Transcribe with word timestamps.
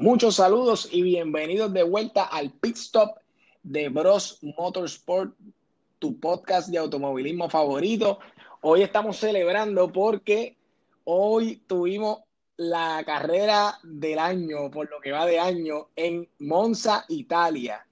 Muchos 0.00 0.36
saludos 0.36 0.88
y 0.92 1.02
bienvenidos 1.02 1.72
de 1.72 1.82
vuelta 1.82 2.22
al 2.22 2.52
Pit 2.52 2.76
Stop 2.76 3.18
de 3.64 3.88
Bros 3.88 4.38
Motorsport, 4.42 5.34
tu 5.98 6.20
podcast 6.20 6.68
de 6.68 6.78
automovilismo 6.78 7.50
favorito. 7.50 8.20
Hoy 8.60 8.82
estamos 8.82 9.16
celebrando 9.16 9.92
porque 9.92 10.56
hoy 11.02 11.64
tuvimos 11.66 12.20
la 12.56 13.02
carrera 13.04 13.80
del 13.82 14.20
año, 14.20 14.70
por 14.70 14.88
lo 14.88 15.00
que 15.00 15.10
va 15.10 15.26
de 15.26 15.40
año, 15.40 15.88
en 15.96 16.28
Monza, 16.38 17.04
Italia. 17.08 17.84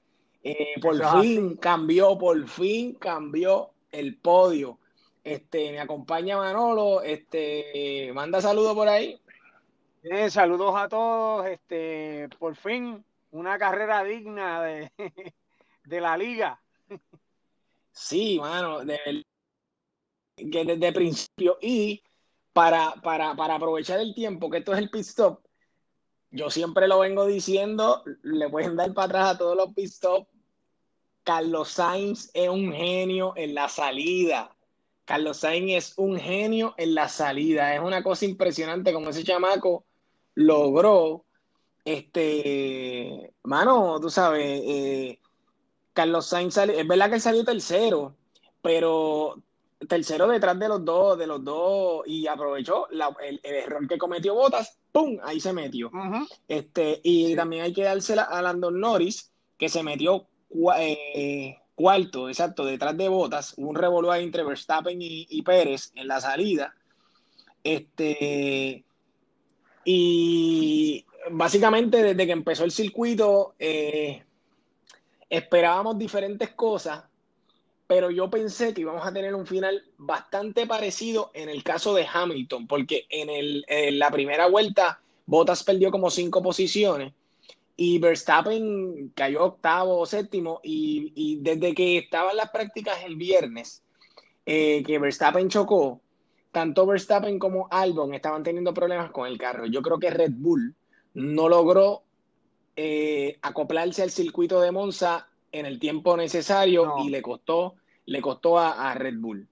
Eh, 0.45 0.75
por 0.81 1.05
fin 1.21 1.57
cambió, 1.57 2.17
por 2.17 2.47
fin 2.47 2.95
cambió 2.95 3.73
el 3.91 4.17
podio. 4.17 4.79
Este, 5.25 5.73
me 5.73 5.81
acompaña 5.81 6.37
Manolo, 6.37 7.03
este, 7.03 8.13
manda 8.15 8.41
saludos 8.41 8.77
por 8.77 8.87
ahí. 8.87 9.21
Bien, 10.09 10.31
saludos 10.31 10.73
a 10.77 10.89
todos. 10.89 11.47
Este, 11.47 12.29
por 12.39 12.55
fin, 12.55 13.05
una 13.33 13.59
carrera 13.59 14.05
digna 14.05 14.63
de, 14.63 14.93
de 15.85 16.01
la 16.01 16.17
liga. 16.17 16.63
Sí, 17.91 18.39
mano, 18.39 18.85
de, 18.85 19.25
que 20.37 20.65
desde 20.65 20.93
principio. 20.93 21.59
Y 21.61 22.05
para, 22.53 22.95
para, 23.03 23.35
para 23.35 23.57
aprovechar 23.57 23.99
el 23.99 24.15
tiempo, 24.15 24.49
que 24.49 24.59
esto 24.59 24.75
es 24.75 24.79
el 24.79 24.91
pit 24.91 25.01
stop, 25.01 25.41
yo 26.31 26.51
siempre 26.51 26.87
lo 26.87 27.01
vengo 27.01 27.27
diciendo, 27.27 28.05
le 28.23 28.49
pueden 28.49 28.77
dar 28.77 28.95
para 28.95 29.07
atrás 29.07 29.35
a 29.35 29.39
todos 29.39 29.57
los 29.57 29.75
pit 29.75 29.87
stop. 29.87 30.29
Carlos 31.25 31.71
Sainz 31.71 32.31
es 32.33 32.49
un 32.49 32.73
genio 32.73 33.33
en 33.35 33.57
la 33.57 33.69
salida. 33.69 34.57
Carlos 35.05 35.39
Sainz 35.39 35.73
es 35.73 35.95
un 35.99 36.17
genio 36.17 36.75
en 36.77 36.95
la 36.95 37.09
salida. 37.09 37.75
Es 37.75 37.81
una 37.81 38.05
cosa 38.05 38.25
impresionante 38.25 38.93
como 38.93 39.11
ese 39.11 39.25
chamaco 39.25 39.85
logró, 40.37 41.25
este, 41.85 43.33
mano, 43.43 43.99
tú 44.01 44.11
sabes, 44.11 44.63
eh, 44.65 45.19
Carlos 45.93 46.27
Sainz 46.27 46.55
salió, 46.55 46.79
es 46.79 46.87
verdad 46.87 47.09
que 47.09 47.17
él 47.17 47.21
salió 47.21 47.45
tercero, 47.45 48.15
pero 48.63 49.43
tercero 49.89 50.29
detrás 50.29 50.59
de 50.59 50.69
los 50.69 50.85
dos, 50.85 51.19
de 51.19 51.27
los 51.27 51.43
dos, 51.43 52.03
y 52.07 52.27
aprovechó 52.27 52.87
el, 52.91 53.41
error 53.43 53.89
que 53.89 53.99
cometió 53.99 54.35
Botas, 54.35 54.79
¡pum! 54.93 55.19
Ahí 55.23 55.41
se 55.41 55.53
metió. 55.53 55.91
este, 56.47 57.01
y 57.03 57.35
también 57.35 57.63
hay 57.63 57.73
que 57.73 57.85
dársela 57.85 58.25
a 58.25 58.43
Landon 58.43 58.79
Norris, 58.79 59.33
que 59.59 59.69
se 59.69 59.83
metió 59.83 60.27
eh, 60.79 61.57
cuarto, 61.75 62.29
exacto, 62.29 62.65
detrás 62.65 62.97
de 62.97 63.09
Botas, 63.09 63.55
un 63.57 63.75
revolú 63.75 64.13
entre 64.13 64.45
Verstappen 64.45 65.01
y, 65.01 65.27
y, 65.31 65.43
Pérez 65.43 65.93
en 65.95 66.09
la 66.09 66.21
salida. 66.21 66.75
Este, 67.65 68.86
y 69.89 71.07
básicamente 71.31 72.03
desde 72.03 72.27
que 72.27 72.33
empezó 72.33 72.65
el 72.65 72.73
circuito 72.73 73.55
eh, 73.61 74.25
esperábamos 75.31 75.97
diferentes 75.97 76.51
cosas, 76.51 77.05
pero 77.87 78.11
yo 78.11 78.29
pensé 78.29 78.75
que 78.75 78.81
íbamos 78.81 79.07
a 79.07 79.13
tener 79.13 79.33
un 79.33 79.47
final 79.47 79.85
bastante 79.97 80.67
parecido 80.67 81.31
en 81.35 81.49
el 81.49 81.63
caso 81.63 81.95
de 81.95 82.05
Hamilton, 82.13 82.67
porque 82.67 83.07
en, 83.11 83.31
el, 83.31 83.65
la 83.99 84.11
primera 84.11 84.49
vuelta 84.49 85.01
Bottas 85.25 85.63
perdió 85.63 85.93
como 85.93 86.11
cinco 86.11 86.43
posiciones 86.43 87.13
y 87.77 88.01
Verstappen 88.01 89.13
cayó 89.15 89.45
octavo 89.45 90.01
o 90.01 90.07
séptimo 90.07 90.61
y, 90.65 91.13
y 91.15 91.37
desde 91.37 91.77
que 91.77 91.99
estaban 91.99 92.37
las 92.37 92.51
prácticas 92.51 93.05
el 93.05 93.15
viernes, 93.15 93.85
eh, 94.47 94.83
que 94.85 94.99
Verstappen 94.99 95.49
chocó, 95.49 96.01
tanto 96.53 96.87
Verstappen 96.87 97.39
como 97.39 97.69
Albon 97.71 98.15
estaban 98.15 98.43
teniendo 98.43 98.73
problemas 98.73 99.11
con 99.11 99.27
el 99.27 99.39
carro. 99.39 99.67
Yo 99.67 99.83
creo 99.83 99.99
que 99.99 100.11
Red 100.11 100.33
Bull 100.35 100.75
no 101.15 101.49
logró 101.49 102.03
eh, 102.77 103.39
acoplarse 103.43 104.03
al 104.03 104.11
circuito 104.11 104.61
de 104.61 104.73
Monza 104.73 105.29
en 105.53 105.67
el 105.67 105.79
tiempo 105.79 106.17
necesario 106.17 106.95
y 107.05 107.09
le 107.09 107.23
costó, 107.23 107.77
le 108.05 108.21
costó 108.21 108.59
a, 108.59 108.95
Red 108.95 109.15
Bull. 109.19 109.49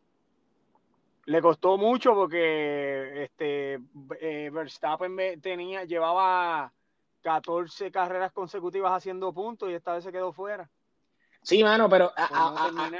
Le 1.26 1.40
costó 1.40 1.78
mucho 1.78 2.14
porque 2.14 3.24
este 3.24 3.80
eh, 4.20 4.50
Verstappen 4.52 5.40
tenía, 5.40 5.84
llevaba 5.84 6.70
14 7.22 7.90
carreras 7.90 8.32
consecutivas 8.32 8.92
haciendo 8.92 9.32
puntos 9.32 9.70
y 9.70 9.74
esta 9.74 9.94
vez 9.94 10.04
se 10.04 10.12
quedó 10.12 10.32
fuera. 10.32 10.68
Sí, 11.42 11.62
mano, 11.62 11.88
pero 11.88 12.12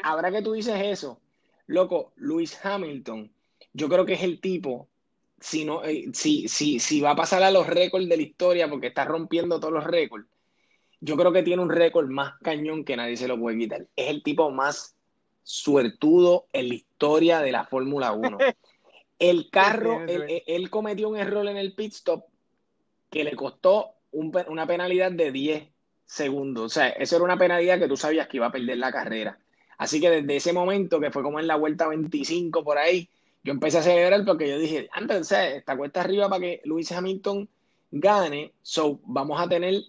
ahora 0.03 0.31
que 0.31 0.43
tú 0.43 0.53
dices 0.53 0.79
eso, 0.79 1.21
loco, 1.67 2.13
Luis 2.17 2.65
Hamilton 2.65 3.31
yo 3.75 3.89
creo 3.89 4.07
que 4.07 4.15
es 4.15 4.23
el 4.23 4.41
tipo, 4.41 4.89
si, 5.39 5.65
no, 5.65 5.85
eh, 5.85 6.07
si, 6.15 6.49
si, 6.49 6.81
si 6.81 7.01
va 7.01 7.11
a 7.11 7.17
pasar 7.17 7.43
a 7.43 7.51
los 7.51 7.67
récords 7.67 8.09
de 8.09 8.17
la 8.17 8.23
historia 8.23 8.71
porque 8.71 8.87
está 8.87 9.05
rompiendo 9.05 9.61
todos 9.61 9.75
los 9.75 9.85
récords, 9.85 10.27
yo 11.01 11.17
creo 11.17 11.33
que 11.33 11.43
tiene 11.43 11.63
un 11.63 11.69
récord 11.69 12.09
más 12.09 12.35
cañón 12.41 12.85
que 12.85 12.97
nadie 12.97 13.17
se 13.17 13.29
lo 13.29 13.39
puede 13.39 13.59
quitar. 13.59 13.87
Es 13.95 14.09
el 14.09 14.23
tipo 14.23 14.51
más 14.51 14.97
suertudo 15.43 16.47
en 16.53 16.69
la 16.69 16.75
historia 16.75 17.41
de 17.41 17.53
la 17.53 17.67
Fórmula 17.67 18.13
1. 18.13 18.39
El 19.19 19.49
carro, 19.49 20.03
él, 20.07 20.71
cometió 20.71 21.09
un 21.09 21.17
error 21.17 21.47
en 21.47 21.57
el 21.57 21.73
pit 21.75 21.93
stop 21.93 22.25
que 23.11 23.23
le 23.23 23.37
costó 23.37 23.95
una 24.11 24.67
penalidad 24.67 25.13
de 25.13 25.31
10 25.31 25.69
segundos. 26.05 26.65
O 26.65 26.69
sea, 26.69 26.89
esa 26.89 27.17
era 27.17 27.25
una 27.25 27.39
penalidad 27.39 27.79
que 27.79 27.87
tú 27.87 27.97
sabías 27.97 28.27
que 28.27 28.39
iba 28.39 28.47
a 28.47 28.53
perder 28.53 28.77
la 28.77 28.91
carrera. 28.91 29.39
Así 29.79 30.01
que 30.01 30.11
desde 30.11 30.37
ese 30.37 30.53
momento, 30.53 31.01
que 31.01 31.13
fue 31.13 31.23
como 31.23 31.39
en 31.39 31.47
la 31.47 31.57
vuelta 31.57 31.87
25 31.87 32.65
por 32.65 32.77
ahí, 32.77 33.09
yo 33.45 33.53
empecé 33.53 33.79
a 33.79 33.83
celebrar 33.83 34.25
porque 34.25 34.49
yo 34.49 34.59
dije, 34.59 34.89
antes, 34.93 35.31
esta 35.31 35.77
cuesta 35.77 36.01
arriba 36.01 36.29
para 36.29 36.41
que 36.41 36.63
Luis 36.65 36.91
Hamilton 36.91 37.49
gane, 37.91 38.53
so 38.63 39.01
vamos 39.05 39.41
a 39.41 39.49
tener 39.49 39.83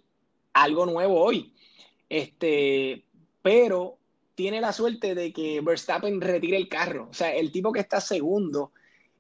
algo 0.54 0.86
nuevo 0.86 1.22
hoy. 1.22 1.54
Este, 2.10 3.04
pero 3.42 3.98
tiene 4.36 4.60
la 4.60 4.74
suerte 4.74 5.16
de 5.16 5.32
que 5.32 5.62
Verstappen 5.62 6.20
retire 6.20 6.58
el 6.58 6.68
carro. 6.68 7.08
O 7.10 7.14
sea, 7.14 7.34
el 7.34 7.52
tipo 7.52 7.72
que 7.72 7.80
está 7.80 8.02
segundo 8.02 8.72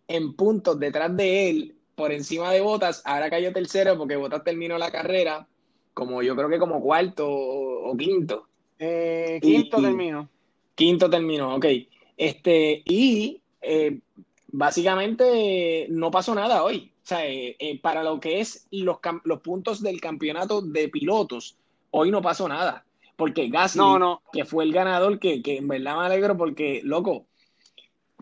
en 0.07 0.35
puntos 0.35 0.77
detrás 0.79 1.15
de 1.15 1.49
él, 1.49 1.75
por 1.95 2.11
encima 2.11 2.51
de 2.51 2.59
Botas, 2.59 3.01
ahora 3.05 3.29
cayó 3.29 3.53
tercero 3.53 3.97
porque 3.97 4.17
Botas 4.17 4.43
terminó 4.43 4.77
la 4.77 4.91
carrera 4.91 5.47
como 5.93 6.21
yo 6.21 6.35
creo 6.35 6.49
que 6.49 6.59
como 6.59 6.81
cuarto 6.81 7.25
o, 7.25 7.95
quinto. 7.95 8.49
Eh, 8.77 9.39
quinto 9.41 9.81
terminó. 9.81 10.29
Quinto 10.75 11.09
terminó, 11.09 11.55
ok. 11.55 11.65
Este, 12.17 12.83
y 12.85 13.41
eh, 13.61 13.99
básicamente 14.57 15.87
no 15.89 16.11
pasó 16.11 16.33
nada 16.33 16.63
hoy. 16.63 16.91
O 17.03 17.07
sea, 17.07 17.27
eh, 17.27 17.55
eh, 17.59 17.79
para 17.79 18.03
lo 18.03 18.19
que 18.19 18.39
es 18.39 18.67
los, 18.71 18.97
los, 19.23 19.41
puntos 19.41 19.81
del 19.81 20.01
campeonato 20.01 20.61
de 20.61 20.89
pilotos, 20.89 21.57
hoy 21.91 22.09
no 22.09 22.21
pasó 22.21 22.47
nada. 22.47 22.85
Porque 23.15 23.49
Gasly, 23.49 23.83
que 24.33 24.45
fue 24.45 24.63
el 24.63 24.73
ganador, 24.73 25.19
que, 25.19 25.41
que, 25.41 25.57
en 25.57 25.67
verdad 25.67 25.97
me 25.97 26.05
alegro 26.05 26.35
porque, 26.35 26.81
loco, 26.83 27.25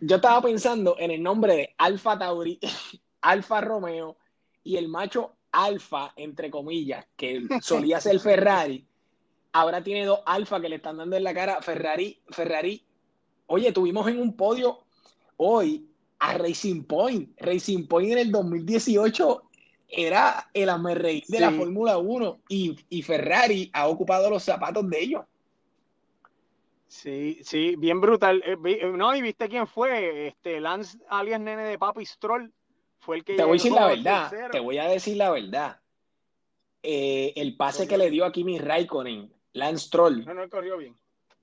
yo 0.01 0.17
estaba 0.17 0.41
pensando 0.41 0.95
en 0.99 1.11
el 1.11 1.23
nombre 1.23 1.55
de 1.55 1.75
Alfa 1.77 2.17
Tauri, 2.17 2.59
Alfa 3.21 3.61
Romeo 3.61 4.17
y 4.63 4.77
el 4.77 4.87
macho 4.87 5.35
Alfa, 5.51 6.13
entre 6.15 6.49
comillas, 6.51 7.05
que 7.15 7.47
solía 7.61 8.01
ser 8.01 8.19
Ferrari. 8.19 8.85
Ahora 9.53 9.83
tiene 9.83 10.05
dos 10.05 10.19
Alfa 10.25 10.59
que 10.59 10.69
le 10.69 10.77
están 10.77 10.97
dando 10.97 11.15
en 11.15 11.23
la 11.23 11.33
cara 11.33 11.61
Ferrari, 11.61 12.19
Ferrari. 12.29 12.83
Oye, 13.47 13.71
tuvimos 13.71 14.07
en 14.07 14.19
un 14.19 14.35
podio 14.35 14.79
hoy 15.37 15.92
a 16.23 16.37
Racing 16.37 16.83
Point. 16.83 17.37
Racing 17.41 17.85
Point 17.85 18.13
en 18.13 18.17
el 18.17 18.31
2018 18.31 19.43
era 19.89 20.49
el 20.53 20.69
amerreír 20.69 21.25
de 21.27 21.39
la 21.39 21.51
Fórmula 21.51 21.97
1 21.97 22.39
y, 22.47 23.01
Ferrari 23.03 23.69
ha 23.73 23.87
ocupado 23.87 24.29
los 24.29 24.41
zapatos 24.41 24.89
de 24.89 24.99
ellos. 25.01 25.25
Sí, 26.87 27.39
sí, 27.43 27.75
bien 27.75 27.99
brutal. 27.99 28.41
Eh, 28.45 28.57
eh, 28.65 28.91
no, 28.95 29.13
y 29.15 29.21
viste 29.21 29.49
quién 29.49 29.67
fue, 29.67 30.27
este 30.27 30.61
Lance 30.61 30.97
alias 31.09 31.41
nene 31.41 31.63
de 31.63 31.77
Papi 31.77 32.05
Stroll, 32.05 32.51
fue 32.99 33.17
el 33.17 33.25
que... 33.25 33.35
Te 33.35 33.43
voy 33.43 33.51
a 33.51 33.53
decir 33.53 33.71
la 33.73 33.87
verdad, 33.87 34.49
te 34.51 34.59
voy 34.59 34.77
a 34.77 34.87
decir 34.87 35.17
la 35.17 35.31
verdad. 35.31 35.79
Eh, 36.83 37.33
el 37.35 37.57
pase 37.57 37.87
que 37.87 37.97
le 37.97 38.09
dio 38.09 38.25
a 38.25 38.31
Kimi 38.31 38.59
Raikkonen, 38.59 39.31
Lance 39.53 39.87
Stroll. 39.87 40.23
No, 40.25 40.33
no, 40.33 40.49
corrió 40.49 40.77
bien. 40.77 40.95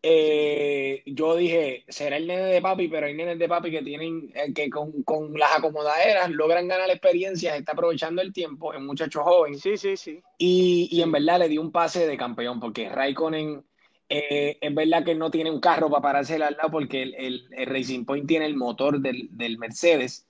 Eh, 0.02 1.02
yo 1.04 1.36
dije, 1.36 1.84
será 1.88 2.16
el 2.16 2.26
nene 2.26 2.44
de 2.44 2.62
papi, 2.62 2.88
pero 2.88 3.06
hay 3.06 3.14
nenes 3.14 3.38
de 3.38 3.48
papi 3.48 3.70
que 3.70 3.82
tienen, 3.82 4.32
eh, 4.34 4.52
que 4.54 4.70
con, 4.70 4.94
las 5.34 5.58
acomodaderas 5.58 6.30
logran 6.30 6.68
ganar 6.68 6.88
experiencia, 6.88 7.54
está 7.54 7.72
aprovechando 7.72 8.22
el 8.22 8.32
tiempo, 8.32 8.72
es 8.72 8.78
un 8.78 8.86
muchacho 8.86 9.22
joven. 9.22 9.58
Sí, 9.58 9.76
sí, 9.76 9.98
sí. 9.98 10.22
Y, 10.38 11.02
en 11.02 11.12
verdad 11.12 11.40
le 11.40 11.48
dio 11.48 11.60
un 11.60 11.70
pase 11.70 12.06
de 12.06 12.16
campeón, 12.16 12.60
porque 12.60 12.88
Raikkonen, 12.88 13.62
eh, 14.08 14.56
es 14.58 14.74
verdad 14.74 15.04
que 15.04 15.14
no 15.14 15.30
tiene 15.30 15.50
un 15.50 15.60
carro 15.60 15.90
para 15.90 16.02
pararse 16.02 16.34
al 16.34 16.56
lado, 16.56 16.70
porque 16.70 17.02
el, 17.02 17.46
Racing 17.66 18.06
Point 18.06 18.26
tiene 18.26 18.46
el 18.46 18.56
motor 18.56 19.00
del, 19.00 19.58
Mercedes, 19.58 20.26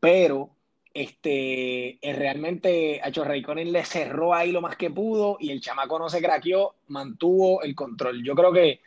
pero 0.00 0.50
este, 0.92 1.98
realmente 2.02 3.00
Hecho 3.06 3.22
Raikkonen 3.22 3.70
le 3.70 3.84
cerró 3.84 4.34
ahí 4.34 4.50
lo 4.50 4.60
más 4.60 4.76
que 4.76 4.90
pudo 4.90 5.36
y 5.38 5.52
el 5.52 5.60
chamaco 5.60 5.96
no 5.98 6.08
se 6.08 6.20
craqueó, 6.20 6.74
mantuvo 6.88 7.62
el 7.62 7.76
control. 7.76 8.24
Yo 8.24 8.34
creo 8.34 8.52
que 8.52 8.80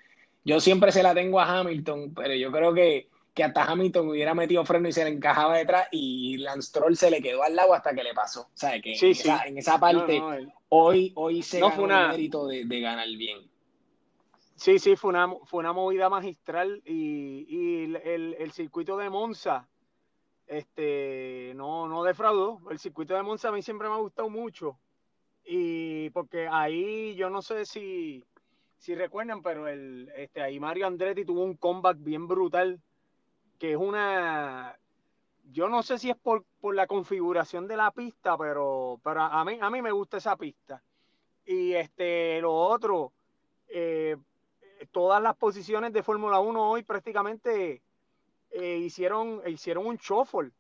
yo 0.46 0.60
siempre 0.60 0.92
se 0.92 1.04
la 1.04 1.14
tengo 1.14 1.40
a 1.40 1.60
Hamilton, 1.60 2.14
pero 2.14 2.36
yo 2.36 2.52
creo 2.52 2.74
que, 2.74 3.10
que 3.34 3.44
hasta 3.44 3.64
Hamilton 3.64 4.10
hubiera 4.10 4.36
metido 4.36 4.64
freno 4.64 4.88
y 4.88 4.94
se 4.94 5.04
le 5.04 5.10
encajaba 5.10 5.58
detrás 5.58 5.88
y 5.92 6.38
Lance 6.38 6.72
Troll 6.72 6.96
se 6.96 7.10
le 7.10 7.22
quedó 7.22 7.44
al 7.44 7.56
lado 7.56 7.74
hasta 7.74 7.94
que 7.96 8.04
le 8.04 8.14
pasó. 8.14 8.42
O 8.42 8.58
sea, 8.58 8.80
que 8.80 8.94
en, 8.94 9.58
Esa, 9.58 9.80
parte 9.80 10.22
hoy, 10.70 11.12
hoy 11.16 11.42
se 11.42 11.60
no 11.60 11.72
ganó 11.72 12.04
el 12.04 12.08
mérito 12.10 12.48
de, 12.48 12.64
ganar 12.80 13.08
bien. 13.08 13.40
Sí, 14.56 14.80
sí, 14.80 14.96
fue 14.96 15.10
una, 15.10 15.28
fue 15.46 15.60
una 15.60 15.74
movida 15.74 16.10
magistral 16.10 16.82
y, 16.86 17.94
el, 18.04 18.52
circuito 18.54 18.98
de 18.98 19.10
Monza 19.10 19.68
este, 20.46 21.54
no, 21.56 21.88
no 21.88 22.04
defraudó. 22.04 22.62
El 22.70 22.78
circuito 22.78 23.16
de 23.16 23.24
Monza 23.24 23.50
a 23.50 23.52
mí 23.52 23.64
siempre 23.64 23.90
me 23.90 23.96
ha 23.96 23.98
gustado 23.98 24.30
mucho 24.30 24.78
y 25.44 26.10
porque 26.12 26.48
ahí 26.48 27.16
yo 27.16 27.30
no 27.30 27.42
sé 27.42 27.66
si, 27.66 28.24
si 28.78 28.96
recuerdan, 28.96 29.42
pero 29.42 29.68
el, 29.68 30.12
este, 30.16 30.42
ahí 30.42 30.60
Mario 30.60 30.88
Andretti 30.88 31.26
tuvo 31.26 31.44
un 31.44 31.56
comeback 31.56 31.98
bien 32.00 32.28
brutal 32.28 32.80
que 33.58 33.72
es 33.72 33.78
una, 33.78 34.78
yo 35.52 35.70
no 35.70 35.84
sé 35.84 35.98
si 35.98 36.10
es 36.10 36.18
por, 36.18 36.44
la 36.74 36.88
configuración 36.88 37.68
de 37.68 37.78
la 37.78 37.92
pista, 37.92 38.38
pero, 38.38 39.00
pero 39.04 39.22
a, 39.22 39.46
mí, 39.46 39.58
a 39.62 39.70
mí 39.70 39.82
me 39.82 39.92
gusta 39.92 40.18
esa 40.18 40.36
pista. 40.36 40.82
Y 41.46 41.74
este, 41.74 42.42
lo 42.42 42.54
otro, 42.54 43.14
eh, 43.68 44.18
todas 44.92 45.22
las 45.22 45.36
posiciones 45.36 45.94
de 45.94 46.04
Fórmula 46.04 46.40
1 46.40 46.70
hoy 46.70 46.84
prácticamente 46.84 47.82
eh, 48.52 48.78
hicieron, 48.78 49.42
hicieron 49.46 49.86
un 49.86 49.98
shuffle. 49.98 50.52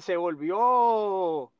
se 0.00 0.16
volvió 0.16 1.50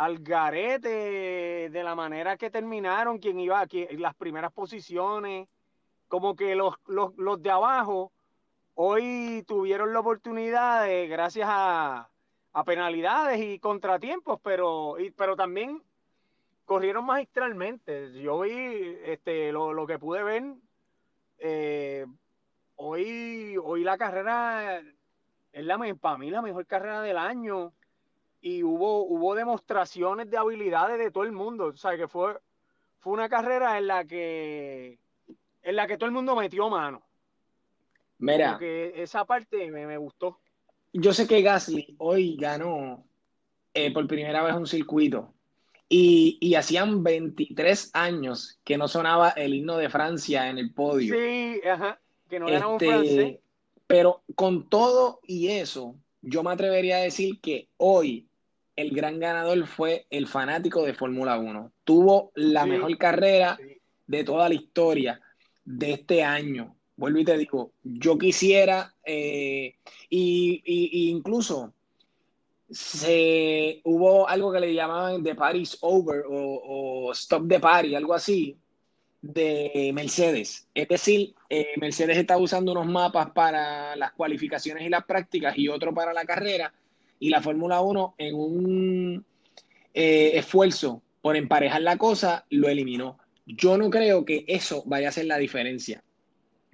al 0.00 0.20
garete 0.20 1.68
de 1.68 1.82
la 1.82 1.94
manera 1.94 2.38
que 2.38 2.48
terminaron, 2.50 3.18
quien 3.18 3.38
iba, 3.38 3.60
aquí 3.60 3.86
las 3.98 4.14
primeras 4.14 4.50
posiciones, 4.50 5.46
como 6.08 6.34
que 6.34 6.54
los, 6.54 6.76
los, 6.86 7.14
los 7.18 7.42
de 7.42 7.50
abajo 7.50 8.10
hoy 8.76 9.44
tuvieron 9.46 9.92
la 9.92 10.00
oportunidad, 10.00 10.84
de, 10.84 11.06
gracias 11.06 11.46
a, 11.50 12.08
penalidades 12.64 13.42
y 13.42 13.58
contratiempos, 13.58 14.40
pero, 14.42 14.96
pero 15.16 15.36
también 15.36 15.82
corrieron 16.64 17.04
magistralmente. 17.04 18.22
Yo 18.22 18.40
vi 18.40 18.96
este, 19.04 19.52
lo, 19.52 19.86
que 19.86 19.98
pude 19.98 20.22
ver. 20.22 20.44
Eh, 21.40 22.06
hoy, 22.76 23.58
hoy 23.62 23.84
la 23.84 23.98
carrera 23.98 24.78
es 25.52 25.64
la, 25.64 25.78
para 26.00 26.16
mí 26.16 26.30
la 26.30 26.40
mejor 26.40 26.64
carrera 26.64 27.02
del 27.02 27.18
año 27.18 27.74
y 28.40 28.62
hubo, 28.62 29.04
hubo 29.04 29.34
demostraciones 29.34 30.30
de 30.30 30.36
habilidades 30.36 30.98
de 30.98 31.10
todo 31.10 31.24
el 31.24 31.32
mundo. 31.32 31.66
O 31.66 31.76
sea, 31.76 31.96
que 31.96 32.08
fue, 32.08 32.38
fue 32.98 33.12
una 33.12 33.28
carrera 33.28 33.78
en 33.78 33.86
la 33.86 34.04
que 34.04 34.98
en 35.62 35.76
la 35.76 35.86
que 35.86 35.96
todo 35.96 36.06
el 36.06 36.14
mundo 36.14 36.34
metió 36.34 36.68
mano. 36.68 37.02
Mira. 38.18 38.58
que 38.58 39.02
esa 39.02 39.24
parte 39.24 39.70
me, 39.70 39.96
gustó. 39.96 40.38
Yo 40.92 41.12
sé 41.12 41.26
que 41.26 41.40
Gasly 41.40 41.94
hoy 41.98 42.36
ganó 42.36 43.04
eh, 43.72 43.92
por 43.92 44.06
primera 44.06 44.42
vez 44.42 44.54
un 44.54 44.66
circuito. 44.66 45.32
Y, 45.92 46.54
hacían 46.54 47.02
23 47.02 47.90
años 47.94 48.60
que 48.62 48.78
no 48.78 48.86
sonaba 48.86 49.30
el 49.30 49.54
himno 49.54 49.76
de 49.76 49.88
Francia 49.88 50.48
en 50.48 50.58
el 50.58 50.72
podio. 50.72 51.14
Sí, 51.14 51.60
ajá, 51.66 51.98
que 52.28 52.38
no 52.38 52.46
ganaba 52.46 52.68
un 52.68 52.74
este, 52.74 52.86
francés. 52.86 53.38
Pero 53.88 54.22
con 54.36 54.68
todo 54.68 55.18
y 55.24 55.48
eso, 55.48 55.96
yo 56.22 56.44
me 56.44 56.52
atrevería 56.52 56.98
a 56.98 57.00
decir 57.00 57.40
que 57.40 57.68
hoy 57.76 58.29
el 58.80 58.90
gran 58.90 59.20
ganador 59.20 59.66
fue 59.66 60.06
el 60.10 60.26
fanático 60.26 60.84
de 60.84 60.94
Fórmula 60.94 61.38
1. 61.38 61.72
Tuvo 61.84 62.32
la 62.34 62.66
mejor 62.66 62.96
carrera 62.98 63.58
de 64.06 64.24
toda 64.24 64.48
la 64.48 64.54
historia 64.54 65.20
de 65.64 65.92
este 65.92 66.22
año 66.22 66.76
vuelvo 67.00 67.18
y 67.18 67.24
te 67.24 67.38
digo, 67.38 67.72
yo 67.82 68.18
quisiera, 68.18 68.94
eh, 69.04 69.74
y, 70.10 71.08
incluso 71.10 71.72
se, 72.70 73.80
hubo 73.84 74.28
algo 74.28 74.52
que 74.52 74.60
le 74.60 74.74
llamaban 74.74 75.24
The 75.24 75.34
Party's 75.34 75.78
Over 75.80 76.24
o, 76.28 77.10
Stop 77.12 77.48
the 77.48 77.58
Party, 77.58 77.94
algo 77.94 78.12
así, 78.12 78.54
de 79.22 79.90
Mercedes. 79.94 80.68
Es 80.74 80.88
decir, 80.88 81.34
eh, 81.48 81.68
Mercedes 81.80 82.18
está 82.18 82.36
usando 82.36 82.72
unos 82.72 82.86
mapas 82.86 83.30
para 83.30 83.96
las 83.96 84.12
cualificaciones 84.12 84.84
y 84.84 84.90
las 84.90 85.04
prácticas 85.04 85.56
y 85.56 85.68
otro 85.68 85.94
para 85.94 86.12
la 86.12 86.26
carrera, 86.26 86.72
y 87.20 87.28
la 87.28 87.40
Fórmula 87.40 87.80
1 87.80 88.14
en 88.18 88.34
un 88.34 89.24
eh, 89.94 90.32
esfuerzo 90.34 91.02
por 91.22 91.36
emparejar 91.36 91.82
la 91.82 91.96
cosa 91.96 92.46
lo 92.50 92.68
eliminó. 92.68 93.18
Yo 93.46 93.78
no 93.78 93.90
creo 93.90 94.24
que 94.24 94.44
eso 94.48 94.82
vaya 94.86 95.10
a 95.10 95.12
ser 95.12 95.26
la 95.26 95.38
diferencia 95.38 96.02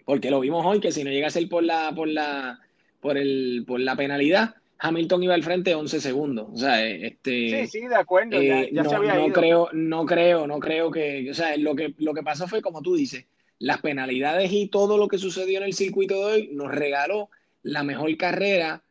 porque 0.06 0.30
lo 0.30 0.40
vimos 0.40 0.64
hoy 0.64 0.80
que 0.80 0.92
si 0.92 1.04
no 1.04 1.10
llega 1.10 1.26
a 1.26 1.30
ser 1.30 1.46
por 1.48 1.64
la, 1.64 1.92
por 1.94 2.08
la, 2.08 2.60
por 3.00 3.18
el, 3.18 3.64
por 3.66 3.80
la 3.80 3.96
penalidad, 3.96 4.54
Hamilton 4.78 5.24
iba 5.24 5.34
al 5.34 5.42
frente 5.42 5.74
11 5.74 6.00
segundos. 6.00 6.46
O 6.52 6.56
sea, 6.56 6.86
este, 6.86 7.66
sí, 7.66 7.80
sí, 7.80 7.88
de 7.88 7.96
acuerdo. 7.96 8.40
ya, 8.40 8.62
eh, 8.62 8.70
no, 8.72 8.88
se 8.88 8.94
había 8.94 9.16
no 9.16 9.32
creo, 9.32 9.68
no 9.72 10.06
creo, 10.06 10.46
no 10.46 10.60
creo 10.60 10.92
que, 10.92 11.28
o 11.28 11.34
sea, 11.34 11.56
lo 11.56 11.74
que, 11.74 11.92
lo 11.98 12.14
que 12.14 12.22
pasó 12.22 12.46
fue 12.46 12.62
como 12.62 12.82
tú 12.82 12.94
dices, 12.94 13.26
las 13.58 13.80
penalidades 13.80 14.52
y 14.52 14.68
todo 14.68 14.96
lo 14.96 15.08
que 15.08 15.18
sucedió 15.18 15.58
en 15.58 15.64
el 15.64 15.74
circuito 15.74 16.14
de 16.14 16.24
hoy 16.24 16.50
nos 16.52 16.70
regaló 16.70 17.28
la 17.62 17.82
mejor 17.82 18.16
carrera 18.16 18.84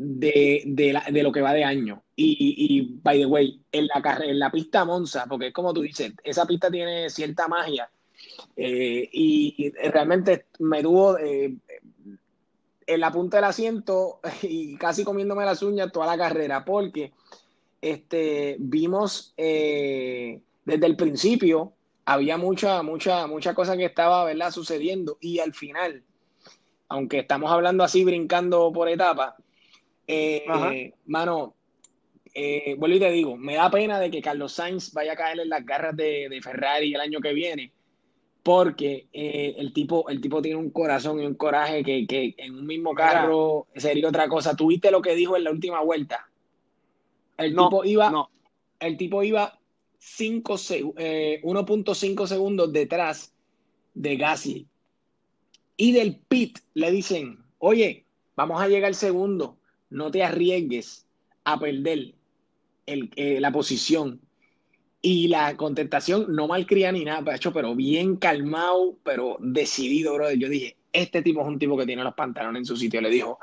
de, 0.00 0.62
de, 0.64 1.22
lo 1.22 1.32
que 1.32 1.40
va 1.40 1.52
de 1.52 1.64
año. 1.64 2.04
Y, 2.14 2.54
y, 2.56 2.98
by 3.02 3.18
the 3.18 3.26
way, 3.26 3.60
en 3.72 3.88
la, 3.88 4.18
en 4.22 4.38
la 4.38 4.50
pista 4.50 4.84
Monza, 4.84 5.26
porque 5.28 5.48
es 5.48 5.52
como 5.52 5.74
tú 5.74 5.82
dices, 5.82 6.12
esa 6.22 6.46
pista 6.46 6.70
tiene 6.70 7.10
cierta 7.10 7.48
magia 7.48 7.90
eh, 8.54 9.08
y, 9.12 9.72
realmente 9.90 10.46
me 10.60 10.82
tuvo 10.82 11.18
eh, 11.18 11.52
en 12.86 13.00
la 13.00 13.10
punta 13.10 13.38
del 13.38 13.44
asiento 13.44 14.20
y 14.42 14.76
casi 14.76 15.02
comiéndome 15.02 15.44
las 15.44 15.62
uñas 15.62 15.90
toda 15.90 16.06
la 16.06 16.16
carrera, 16.16 16.64
porque 16.64 17.12
este, 17.82 18.56
vimos 18.60 19.34
eh, 19.36 20.40
desde 20.64 20.86
el 20.86 20.96
principio, 20.96 21.72
había 22.04 22.36
mucha, 22.36 22.84
mucha, 22.84 23.26
mucha 23.26 23.52
cosa 23.52 23.76
que 23.76 23.84
estaba 23.84 24.24
¿verdad? 24.24 24.52
sucediendo 24.52 25.18
y 25.20 25.40
al 25.40 25.54
final, 25.54 26.04
aunque 26.88 27.18
estamos 27.18 27.50
hablando 27.50 27.82
así, 27.82 28.04
brincando 28.04 28.72
por 28.72 28.88
etapas, 28.88 29.34
mano, 31.06 31.54
vuelvo 32.76 32.96
y 32.96 33.00
te 33.00 33.10
digo, 33.12 33.36
me 33.36 33.56
da 33.56 33.70
pena 33.70 34.00
de 34.00 34.10
que 34.10 34.22
Carlos 34.22 34.52
Sainz 34.52 34.92
vaya 34.92 35.12
a 35.12 35.16
caer 35.16 35.40
en 35.40 35.48
las 35.48 35.64
garras 35.64 35.96
de, 35.96 36.28
de 36.28 36.40
Ferrari 36.40 36.94
el 36.94 37.00
año 37.00 37.20
que 37.20 37.32
viene, 37.32 37.72
porque 38.48 39.08
eh, 39.12 39.56
el, 39.58 39.74
tipo, 39.74 40.08
el 40.08 40.22
tipo 40.22 40.40
tiene 40.40 40.56
un 40.56 40.70
corazón 40.70 41.20
y 41.20 41.26
un 41.26 41.34
coraje 41.34 41.84
que, 41.84 42.34
en 42.38 42.54
un 42.54 42.64
mismo 42.66 42.94
carro 42.94 43.66
sería 43.76 44.08
otra 44.08 44.26
cosa. 44.26 44.56
¿Tuviste 44.56 44.90
lo 44.90 45.02
que 45.02 45.14
dijo 45.14 45.36
en 45.36 45.44
la 45.44 45.50
última 45.50 45.82
vuelta? 45.82 46.30
El 47.36 47.54
tipo 47.54 47.84
iba, 47.84 48.30
el 48.80 48.96
tipo 48.96 49.22
iba 49.22 49.60
1.5 50.00 50.94
eh, 50.96 52.26
segundos 52.26 52.72
detrás 52.72 53.34
de 53.92 54.16
Gasly. 54.16 54.66
Y 55.76 55.92
del 55.92 56.16
pit 56.16 56.60
le 56.72 56.90
dicen, 56.90 57.44
oye, 57.58 58.06
vamos 58.34 58.62
a 58.62 58.68
llegar 58.68 58.94
segundo, 58.94 59.57
no 59.90 60.10
te 60.10 60.22
arriesgues 60.22 61.06
a 61.44 61.58
perder 61.58 62.14
eh, 62.86 63.40
la 63.40 63.52
posición. 63.52 64.20
Y 65.00 65.28
la 65.28 65.56
contestación 65.56 66.26
no 66.34 66.48
malcría 66.48 66.90
ni 66.90 67.04
nada, 67.04 67.34
hecho, 67.34 67.52
pero 67.52 67.74
bien 67.74 68.16
calmado, 68.16 68.96
pero 69.04 69.36
decidido, 69.40 70.14
brother. 70.14 70.38
Yo 70.38 70.48
dije, 70.48 70.76
este 70.92 71.22
tipo 71.22 71.40
es 71.40 71.46
un 71.46 71.58
tipo 71.58 71.76
que 71.76 71.86
tiene 71.86 72.02
los 72.02 72.14
pantalones 72.14 72.60
en 72.60 72.66
su 72.66 72.76
sitio. 72.76 73.00
Le 73.00 73.10
dijo, 73.10 73.38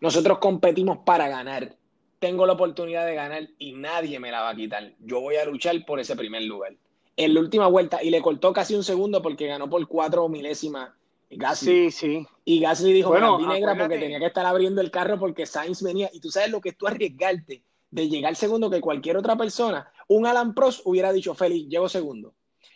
nosotros 0.00 0.38
competimos 0.38 0.98
para 1.04 1.28
ganar. 1.28 1.76
Tengo 2.20 2.46
la 2.46 2.52
oportunidad 2.52 3.04
de 3.04 3.14
ganar 3.14 3.48
y 3.58 3.72
nadie 3.72 4.20
me 4.20 4.30
la 4.30 4.42
va 4.42 4.50
a 4.50 4.54
quitar. 4.54 4.92
Yo 5.00 5.20
voy 5.20 5.36
a 5.36 5.44
luchar 5.44 5.84
por 5.84 5.98
ese 5.98 6.14
primer 6.14 6.42
lugar. 6.44 6.74
En 7.16 7.34
la 7.34 7.40
última 7.40 7.66
vuelta, 7.66 8.02
y 8.02 8.10
le 8.10 8.22
cortó 8.22 8.52
casi 8.52 8.74
un 8.74 8.84
segundo 8.84 9.20
porque 9.20 9.48
ganó 9.48 9.68
por 9.68 9.86
cuatro 9.88 10.28
milésimas 10.28 10.92
Gasly. 11.36 11.90
Sí, 11.90 11.90
sí. 11.90 12.26
Y 12.44 12.60
Gasly 12.60 12.92
dijo, 12.92 13.10
bueno, 13.10 13.38
negra 13.46 13.76
porque 13.76 13.98
tenía 13.98 14.18
que 14.18 14.26
estar 14.26 14.44
abriendo 14.44 14.80
el 14.80 14.90
carro 14.90 15.18
porque 15.18 15.46
Sainz 15.46 15.82
venía. 15.82 16.10
Y 16.12 16.20
tú 16.20 16.30
sabes 16.30 16.50
lo 16.50 16.60
que 16.60 16.70
es 16.70 16.76
tú 16.76 16.86
arriesgarte 16.86 17.62
de 17.90 18.08
llegar 18.08 18.34
segundo 18.36 18.70
que 18.70 18.80
cualquier 18.80 19.16
otra 19.16 19.36
persona. 19.36 19.90
Un 20.08 20.26
Alan 20.26 20.54
Prost 20.54 20.80
hubiera 20.84 21.12
dicho, 21.12 21.34
feliz, 21.34 21.68
llego 21.68 21.88
segundo. 21.88 22.34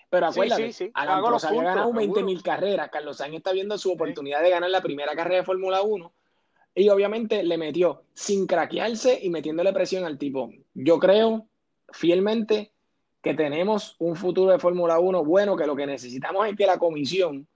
Pero 0.08 0.26
acuérdate, 0.26 0.72
Alan 0.94 1.24
Prost 1.24 1.46
había 1.46 1.62
ganado 1.62 1.92
20 1.92 2.22
mil 2.22 2.42
carreras. 2.42 2.90
Carlos 2.90 3.16
Sainz 3.16 3.36
está 3.36 3.52
viendo 3.52 3.76
su 3.78 3.92
oportunidad 3.92 4.42
de 4.42 4.50
ganar 4.50 4.70
la 4.70 4.82
primera 4.82 5.14
carrera 5.14 5.38
de 5.38 5.44
Fórmula 5.44 5.82
1. 5.82 6.12
Y 6.76 6.88
obviamente 6.90 7.42
le 7.42 7.56
metió 7.56 8.02
sin 8.12 8.46
craquearse 8.46 9.18
y 9.22 9.30
metiéndole 9.30 9.72
presión 9.72 10.04
al 10.04 10.18
tipo. 10.18 10.50
Yo 10.74 10.98
creo 10.98 11.46
fielmente 11.90 12.72
que 13.22 13.34
tenemos 13.34 13.96
un 13.98 14.14
futuro 14.14 14.52
de 14.52 14.58
Fórmula 14.58 14.98
1 14.98 15.24
bueno, 15.24 15.56
que 15.56 15.66
lo 15.66 15.74
que 15.74 15.86
necesitamos 15.86 16.46
es 16.46 16.54
que 16.54 16.66
la 16.66 16.78
comisión 16.78 17.48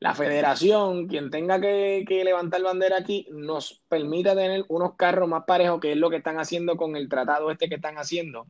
la 0.00 0.14
federación, 0.14 1.06
quien 1.06 1.30
tenga 1.30 1.60
que, 1.60 2.04
levantar 2.24 2.62
bandera 2.62 2.98
aquí, 2.98 3.26
nos 3.30 3.82
permita 3.88 4.34
tener 4.34 4.64
unos 4.68 4.96
carros 4.96 5.28
más 5.28 5.44
parejos, 5.46 5.80
que 5.80 5.92
es 5.92 5.96
lo 5.96 6.10
que 6.10 6.16
están 6.16 6.38
haciendo 6.38 6.76
con 6.76 6.96
el 6.96 7.08
tratado 7.08 7.50
este 7.50 7.68
que 7.68 7.76
están 7.76 7.96
haciendo, 7.96 8.46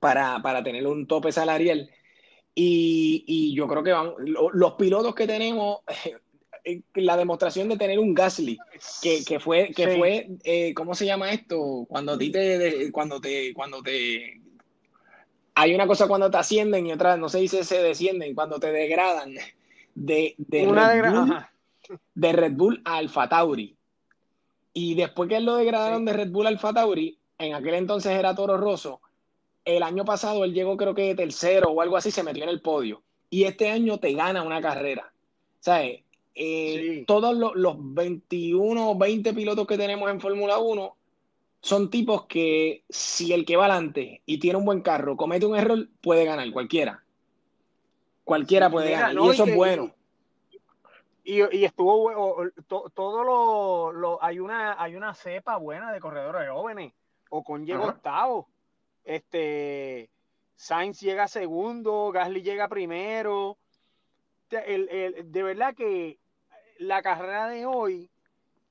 para, 0.00 0.40
tener 0.64 0.86
un 0.86 1.06
tope 1.06 1.32
salarial. 1.32 1.90
Y, 2.54 3.54
yo 3.54 3.68
creo 3.68 3.82
que 3.82 3.92
van, 3.92 4.14
los 4.52 4.72
pilotos 4.72 5.14
que 5.14 5.26
tenemos, 5.26 5.80
eh, 6.64 6.82
la 6.94 7.16
demostración 7.16 7.68
de 7.68 7.76
tener 7.76 7.98
un 7.98 8.14
Gasly, 8.14 8.58
que, 9.00 9.38
fue, 9.38 9.70
que 9.70 9.96
fue 9.96 10.28
eh, 10.44 10.72
¿cómo 10.74 10.94
se 10.94 11.06
llama 11.06 11.32
esto? 11.32 11.84
Cuando 11.88 12.12
a 12.12 12.18
ti 12.18 12.30
te, 12.30 12.90
cuando 12.90 13.20
te, 13.20 13.52
cuando 13.52 13.82
te, 13.82 14.40
hay 15.54 15.74
una 15.74 15.86
cosa 15.86 16.08
cuando 16.08 16.30
te 16.30 16.38
ascienden 16.38 16.86
y 16.86 16.92
otra, 16.92 17.16
no 17.16 17.28
se 17.28 17.38
dice 17.38 17.64
se 17.64 17.82
descienden, 17.82 18.34
cuando 18.34 18.58
te 18.58 18.72
degradan 18.72 19.34
de, 19.94 20.34
de, 20.38 20.66
Red, 20.66 21.12
Bull, 21.12 21.46
de 22.14 22.32
Red 22.32 22.52
Bull 22.52 22.82
a 22.84 22.96
Alfa 22.96 23.28
Tauri. 23.28 23.76
Y 24.72 24.94
después 24.94 25.28
que 25.28 25.40
lo 25.40 25.56
degradaron 25.56 26.04
de 26.04 26.12
Red 26.12 26.30
Bull 26.30 26.46
a 26.46 26.48
Alfa 26.50 26.72
Tauri, 26.72 27.18
en 27.38 27.54
aquel 27.54 27.74
entonces 27.74 28.12
era 28.12 28.34
Toro 28.34 28.56
Rosso, 28.56 29.00
el 29.64 29.82
año 29.82 30.04
pasado 30.04 30.44
él 30.44 30.52
llegó 30.52 30.76
creo 30.76 30.94
que 30.94 31.14
tercero 31.14 31.70
o 31.70 31.80
algo 31.80 31.96
así, 31.96 32.10
se 32.10 32.22
metió 32.22 32.42
en 32.42 32.50
el 32.50 32.60
podio. 32.60 33.02
Y 33.30 33.44
este 33.44 33.70
año 33.70 33.98
te 33.98 34.12
gana 34.12 34.42
una 34.42 34.60
carrera. 34.60 35.12
¿Sabes? 35.60 36.02
Eh, 36.34 37.04
todos 37.06 37.36
los, 37.36 37.54
los 37.54 37.76
21 37.78 38.90
o 38.90 38.98
20 38.98 39.32
pilotos 39.32 39.66
que 39.66 39.78
tenemos 39.78 40.10
en 40.10 40.20
Fórmula 40.20 40.58
1 40.58 40.96
son 41.60 41.88
tipos 41.90 42.26
que 42.26 42.82
si 42.90 43.32
el 43.32 43.46
que 43.46 43.56
va 43.56 43.66
adelante 43.66 44.20
y 44.26 44.38
tiene 44.38 44.58
un 44.58 44.66
buen 44.66 44.82
carro 44.82 45.16
comete 45.16 45.46
un 45.46 45.56
error, 45.56 45.88
puede 46.02 46.24
ganar, 46.24 46.50
cualquiera. 46.52 47.03
Cualquiera 48.24 48.70
puede 48.70 48.92
ganar, 48.92 49.14
y 49.14 49.28
eso 49.28 49.44
es 49.44 49.54
bueno. 49.54 49.94
Y, 51.22 51.40
y, 51.56 51.64
estuvo 51.64 52.50
todo 52.66 53.92
lo, 53.92 54.22
hay 54.22 54.40
una 54.40 54.80
hay 54.82 54.94
una 54.94 55.14
cepa 55.14 55.56
buena 55.56 55.92
de 55.92 56.00
corredores 56.00 56.50
jóvenes. 56.50 56.92
O 57.30 57.42
con 57.42 57.64
llegó 57.64 57.84
octavo. 57.84 58.48
Este 59.04 60.10
Sainz 60.54 61.00
llega 61.00 61.28
segundo, 61.28 62.10
Gasly 62.12 62.42
llega 62.42 62.68
primero. 62.68 63.58
de 64.50 65.42
verdad 65.42 65.74
que 65.74 66.18
la 66.78 67.02
carrera 67.02 67.48
de 67.48 67.66
hoy 67.66 68.10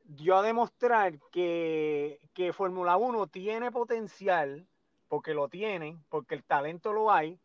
dio 0.03 0.37
a 0.37 0.43
demostrar 0.43 1.19
que, 1.31 2.19
que 2.33 2.53
Fórmula 2.53 2.97
1 2.97 3.27
tiene 3.27 3.71
potencial, 3.71 4.67
porque 5.07 5.33
lo 5.33 5.49
tiene, 5.49 5.97
porque 6.09 6.35
el 6.35 6.43
talento 6.43 6.93
lo 6.93 7.11
hay, 7.11 7.39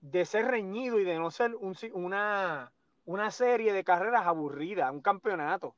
de 0.00 0.24
ser 0.24 0.46
reñido 0.46 0.98
y 1.00 1.04
de 1.04 1.18
no 1.18 1.30
ser 1.30 1.54
una, 1.92 2.72
una 3.04 3.30
serie 3.30 3.72
de 3.72 3.84
carreras 3.84 4.26
aburridas, 4.26 4.92
un 4.92 5.00
campeonato. 5.00 5.74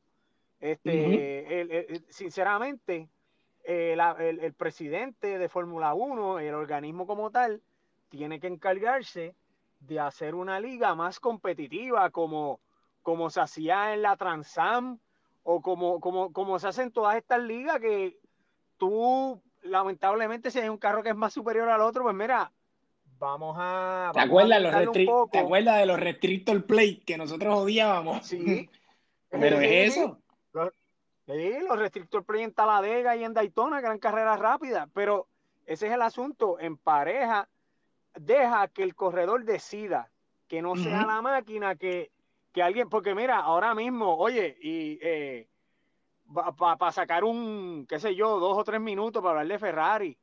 Este, 0.60 2.02
sinceramente, 2.10 3.08
el, 3.64 4.54
presidente 4.54 5.38
de 5.38 5.48
Fórmula 5.48 5.94
1, 5.94 6.40
el 6.40 6.54
organismo 6.54 7.06
como 7.06 7.30
tal, 7.30 7.62
tiene 8.08 8.40
que 8.40 8.48
encargarse 8.48 9.34
de 9.80 10.00
hacer 10.00 10.34
una 10.34 10.60
liga 10.60 10.94
más 10.94 11.20
competitiva, 11.20 12.10
como, 12.10 12.60
como 13.02 13.30
se 13.30 13.40
hacía 13.40 13.94
en 13.94 14.02
la 14.02 14.16
Transam 14.16 14.98
o 15.42 15.62
como, 15.62 16.00
como, 16.00 16.32
como 16.32 16.58
se 16.58 16.68
hace 16.68 16.82
en 16.82 16.92
todas 16.92 17.16
estas 17.16 17.40
ligas 17.40 17.80
que 17.80 18.18
tú, 18.76 19.40
lamentablemente, 19.62 20.50
si 20.50 20.58
hay 20.58 20.68
un 20.68 20.76
carro 20.76 21.02
que 21.02 21.10
es 21.10 21.16
más 21.16 21.32
superior 21.32 21.68
al 21.70 21.80
otro, 21.80 22.02
pues 22.02 22.14
mira, 22.14 22.52
vamos 23.20 23.56
a... 23.56 24.10
¿Te, 24.12 24.18
acuerdas, 24.18 24.60
los 24.60 24.92
¿Te 25.30 25.38
acuerdas 25.38 25.78
de 25.78 25.86
los 25.86 26.00
restrictor 26.00 26.66
plate 26.66 27.02
que 27.06 27.16
nosotros 27.16 27.54
odiábamos? 27.56 28.26
Sí. 28.26 28.68
Pero 29.30 29.60
es 29.60 29.94
eso. 29.94 30.18
Los, 30.52 30.72
sí, 31.26 31.52
los 31.68 31.78
restrictor 31.78 32.24
plate 32.24 32.42
en 32.42 32.52
Taladega 32.52 33.14
y 33.14 33.22
en 33.22 33.32
Daytona, 33.32 33.78
que 33.78 33.86
eran 33.86 34.00
carreras 34.00 34.40
rápidas, 34.40 34.88
pero 34.92 35.28
ese 35.66 35.86
es 35.86 35.92
el 35.92 36.02
asunto. 36.02 36.58
En 36.58 36.76
pareja, 36.76 37.48
deja 38.18 38.66
que 38.66 38.82
el 38.82 38.96
corredor 38.96 39.44
decida, 39.44 40.10
que 40.48 40.62
no 40.62 40.74
sea 40.74 41.06
la 41.06 41.22
máquina 41.22 41.76
que 41.76 42.10
que 42.52 42.62
alguien, 42.62 42.88
porque 42.88 43.14
mira, 43.14 43.38
ahora 43.38 43.74
mismo, 43.74 44.16
oye, 44.16 44.56
y 44.60 44.98
eh, 45.02 45.48
para 46.56 46.92
sacar 46.92 47.24
un, 47.24 47.86
qué 47.88 47.98
sé 47.98 48.14
yo, 48.14 48.38
dos 48.40 48.58
o 48.58 48.64
tres 48.64 48.80
minutos 48.80 49.22
para 49.22 49.40
hablar 49.40 49.48
de 49.48 49.58
Ferrari. 49.58 50.18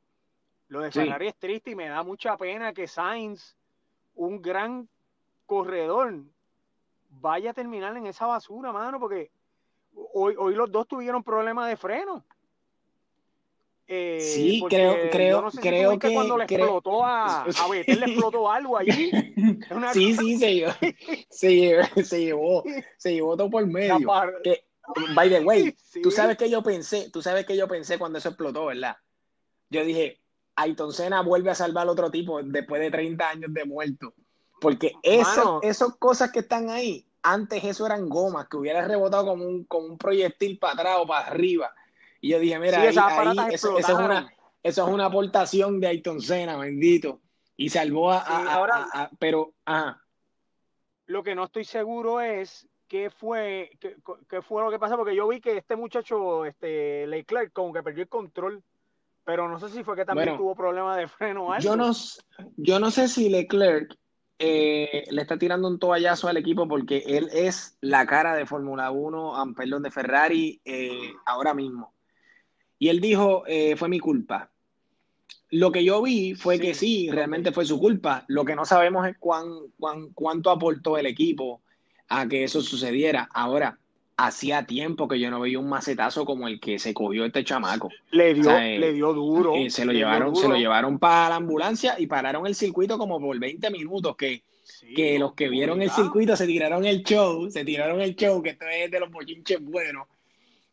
Lo 0.68 0.80
de 0.80 0.90
Ferrari 0.90 1.28
es 1.28 1.36
triste 1.36 1.70
y 1.70 1.74
me 1.74 1.88
da 1.88 2.02
mucha 2.02 2.36
pena 2.36 2.72
que 2.72 2.86
Sainz, 2.86 3.56
un 4.14 4.42
gran 4.42 4.88
corredor, 5.46 6.14
vaya 7.08 7.50
a 7.50 7.54
terminar 7.54 7.96
en 7.96 8.06
esa 8.06 8.26
basura, 8.26 8.70
mano, 8.72 9.00
porque 9.00 9.30
hoy, 10.12 10.34
hoy 10.38 10.54
los 10.54 10.70
dos 10.70 10.86
tuvieron 10.86 11.22
problemas 11.22 11.68
de 11.68 11.76
freno. 11.76 12.24
Eh, 13.90 14.20
sí, 14.20 14.62
creo, 14.68 14.94
creo, 15.10 15.48
creo 15.50 15.98
que 15.98 16.12
cuando 16.12 16.36
le 16.36 16.44
explotó 16.44 17.02
a, 17.06 17.44
a 17.44 17.68
Betel 17.70 18.00
le 18.00 18.06
explotó 18.12 18.50
algo 18.50 18.76
allí. 18.76 19.10
sí, 19.94 20.14
sí, 20.14 20.36
se 20.36 20.54
llevó, 20.54 20.72
se 21.30 21.54
llevó, 21.54 21.84
se 22.04 22.20
llevó, 22.20 22.64
se 22.98 23.14
llevó 23.14 23.36
todo 23.38 23.48
por 23.48 23.66
medio. 23.66 23.98
Que, 24.44 24.62
by 25.14 25.30
the 25.30 25.40
way, 25.40 25.74
tú 26.02 26.10
sabes 26.10 26.36
que 26.36 26.50
yo 26.50 26.62
pensé, 26.62 27.10
tú 27.10 27.22
sabes 27.22 27.46
que 27.46 27.56
yo 27.56 27.66
pensé 27.66 27.98
cuando 27.98 28.18
eso 28.18 28.28
explotó, 28.28 28.66
¿verdad? 28.66 28.98
Yo 29.70 29.82
dije, 29.84 30.20
Ayton 30.62 30.92
Senna 30.92 31.22
vuelve 31.22 31.50
a 31.50 31.54
salvar 31.54 31.82
al 31.82 31.90
otro 31.90 32.10
tipo 32.10 32.42
después 32.42 32.80
de 32.80 32.90
30 32.90 33.28
años 33.28 33.54
de 33.54 33.64
muerto. 33.64 34.14
Porque 34.60 34.92
esas 35.02 35.94
cosas 35.98 36.32
que 36.32 36.40
están 36.40 36.68
ahí, 36.68 37.06
antes 37.22 37.62
eso 37.64 37.86
eran 37.86 38.08
gomas, 38.08 38.48
que 38.48 38.56
hubiera 38.56 38.86
rebotado 38.86 39.26
como 39.26 39.44
un, 39.44 39.64
como 39.64 39.86
un 39.86 39.98
proyectil 39.98 40.58
para 40.58 40.74
atrás 40.74 40.96
o 40.98 41.06
para 41.06 41.28
arriba 41.28 41.72
y 42.20 42.30
yo 42.30 42.38
dije, 42.38 42.58
mira, 42.58 42.80
ahí, 42.80 42.88
eso, 42.88 43.78
es 43.78 43.88
una, 43.88 44.32
eso 44.62 44.86
es 44.86 44.92
una 44.92 45.06
aportación 45.06 45.80
de 45.80 45.86
Ayton 45.86 46.20
Senna, 46.20 46.56
bendito. 46.56 47.20
Y 47.56 47.68
salvó 47.70 48.10
a, 48.12 48.18
ahora, 48.52 49.10
pero, 49.18 49.52
ajá. 49.64 50.02
Lo 51.06 51.22
que 51.22 51.34
no 51.34 51.44
estoy 51.44 51.64
seguro 51.64 52.20
es 52.20 52.68
qué 52.86 53.10
fue, 53.10 53.70
qué, 53.80 54.42
fue 54.42 54.62
lo 54.62 54.70
que 54.70 54.78
pasó, 54.78 54.96
porque 54.96 55.14
yo 55.14 55.26
vi 55.28 55.40
que 55.40 55.56
este 55.56 55.76
muchacho, 55.76 56.44
este 56.44 57.06
Leclerc, 57.06 57.52
como 57.52 57.72
que 57.72 57.82
perdió 57.82 58.02
el 58.02 58.08
control, 58.08 58.62
pero 59.28 59.46
no 59.46 59.60
sé 59.60 59.68
si 59.68 59.84
fue 59.84 59.94
que 59.94 60.06
también 60.06 60.38
tuvo 60.38 60.54
problemas 60.54 60.96
de 60.96 61.06
freno 61.06 61.48
o 61.48 61.52
algo. 61.52 61.62
Yo 61.62 61.76
no, 61.76 61.92
yo 62.56 62.80
no 62.80 62.90
sé 62.90 63.08
si 63.08 63.28
Leclerc 63.28 63.94
eh, 64.38 65.04
le 65.10 65.20
está 65.20 65.36
tirando 65.36 65.68
un 65.68 65.78
toallazo 65.78 66.28
al 66.28 66.38
equipo 66.38 66.66
porque 66.66 67.04
él 67.06 67.28
es 67.30 67.76
la 67.82 68.06
cara 68.06 68.34
de 68.34 68.46
Fórmula 68.46 68.90
1, 68.90 69.52
perdón, 69.54 69.82
de 69.82 69.90
Ferrari 69.90 70.62
eh, 70.64 71.12
ahora 71.26 71.52
mismo. 71.52 71.92
Y 72.78 72.88
él 72.88 73.02
dijo, 73.02 73.42
eh, 73.46 73.76
fue 73.76 73.90
mi 73.90 74.00
culpa. 74.00 74.50
Lo 75.50 75.72
que 75.72 75.84
yo 75.84 76.00
vi 76.00 76.34
fue 76.34 76.58
que 76.58 76.72
sí, 76.72 77.10
realmente 77.10 77.52
fue 77.52 77.66
su 77.66 77.78
culpa. 77.78 78.24
Lo 78.28 78.46
que 78.46 78.56
no 78.56 78.64
sabemos 78.64 79.06
es 79.06 79.18
cuán, 79.18 79.46
cuán, 79.78 80.08
cuánto 80.14 80.48
aportó 80.48 80.96
el 80.96 81.04
equipo 81.04 81.60
a 82.08 82.26
que 82.26 82.44
eso 82.44 82.62
sucediera. 82.62 83.28
Ahora, 83.34 83.78
hacía 84.18 84.66
tiempo 84.66 85.08
que 85.08 85.18
yo 85.18 85.30
no 85.30 85.40
veía 85.40 85.58
un 85.58 85.68
macetazo 85.68 86.26
como 86.26 86.46
el 86.46 86.60
que 86.60 86.78
se 86.78 86.92
cogió 86.92 87.24
este 87.24 87.44
chamaco. 87.44 87.88
Le 88.10 88.34
dio, 88.34 88.50
eh, 88.50 88.78
le 88.78 88.92
dio 88.92 89.14
duro. 89.14 89.54
Eh, 89.54 89.70
se 89.70 89.86
lo 89.86 89.92
llevaron, 89.92 90.36
se 90.36 90.46
lo 90.46 90.56
llevaron 90.56 90.98
para 90.98 91.30
la 91.30 91.36
ambulancia 91.36 91.94
y 91.98 92.06
pararon 92.06 92.46
el 92.46 92.54
circuito 92.54 92.98
como 92.98 93.18
por 93.18 93.38
20 93.38 93.70
minutos 93.70 94.16
que, 94.16 94.42
que 94.94 95.18
los 95.18 95.32
que 95.32 95.48
vieron 95.48 95.80
el 95.80 95.90
circuito 95.90 96.36
se 96.36 96.46
tiraron 96.46 96.84
el 96.84 97.02
show, 97.02 97.50
se 97.50 97.64
tiraron 97.64 98.02
el 98.02 98.14
show, 98.14 98.42
que 98.42 98.50
esto 98.50 98.66
es 98.66 98.90
de 98.90 99.00
los 99.00 99.10
bochinches 99.10 99.64
buenos 99.64 100.06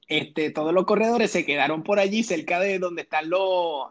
este, 0.08 0.52
todos 0.52 0.74
los 0.74 0.86
corredores 0.86 1.32
se 1.32 1.46
quedaron 1.46 1.84
por 1.84 2.00
allí 2.00 2.24
cerca 2.24 2.60
de 2.60 2.80
donde 2.80 3.04
están 3.04 3.30
los, 3.30 3.88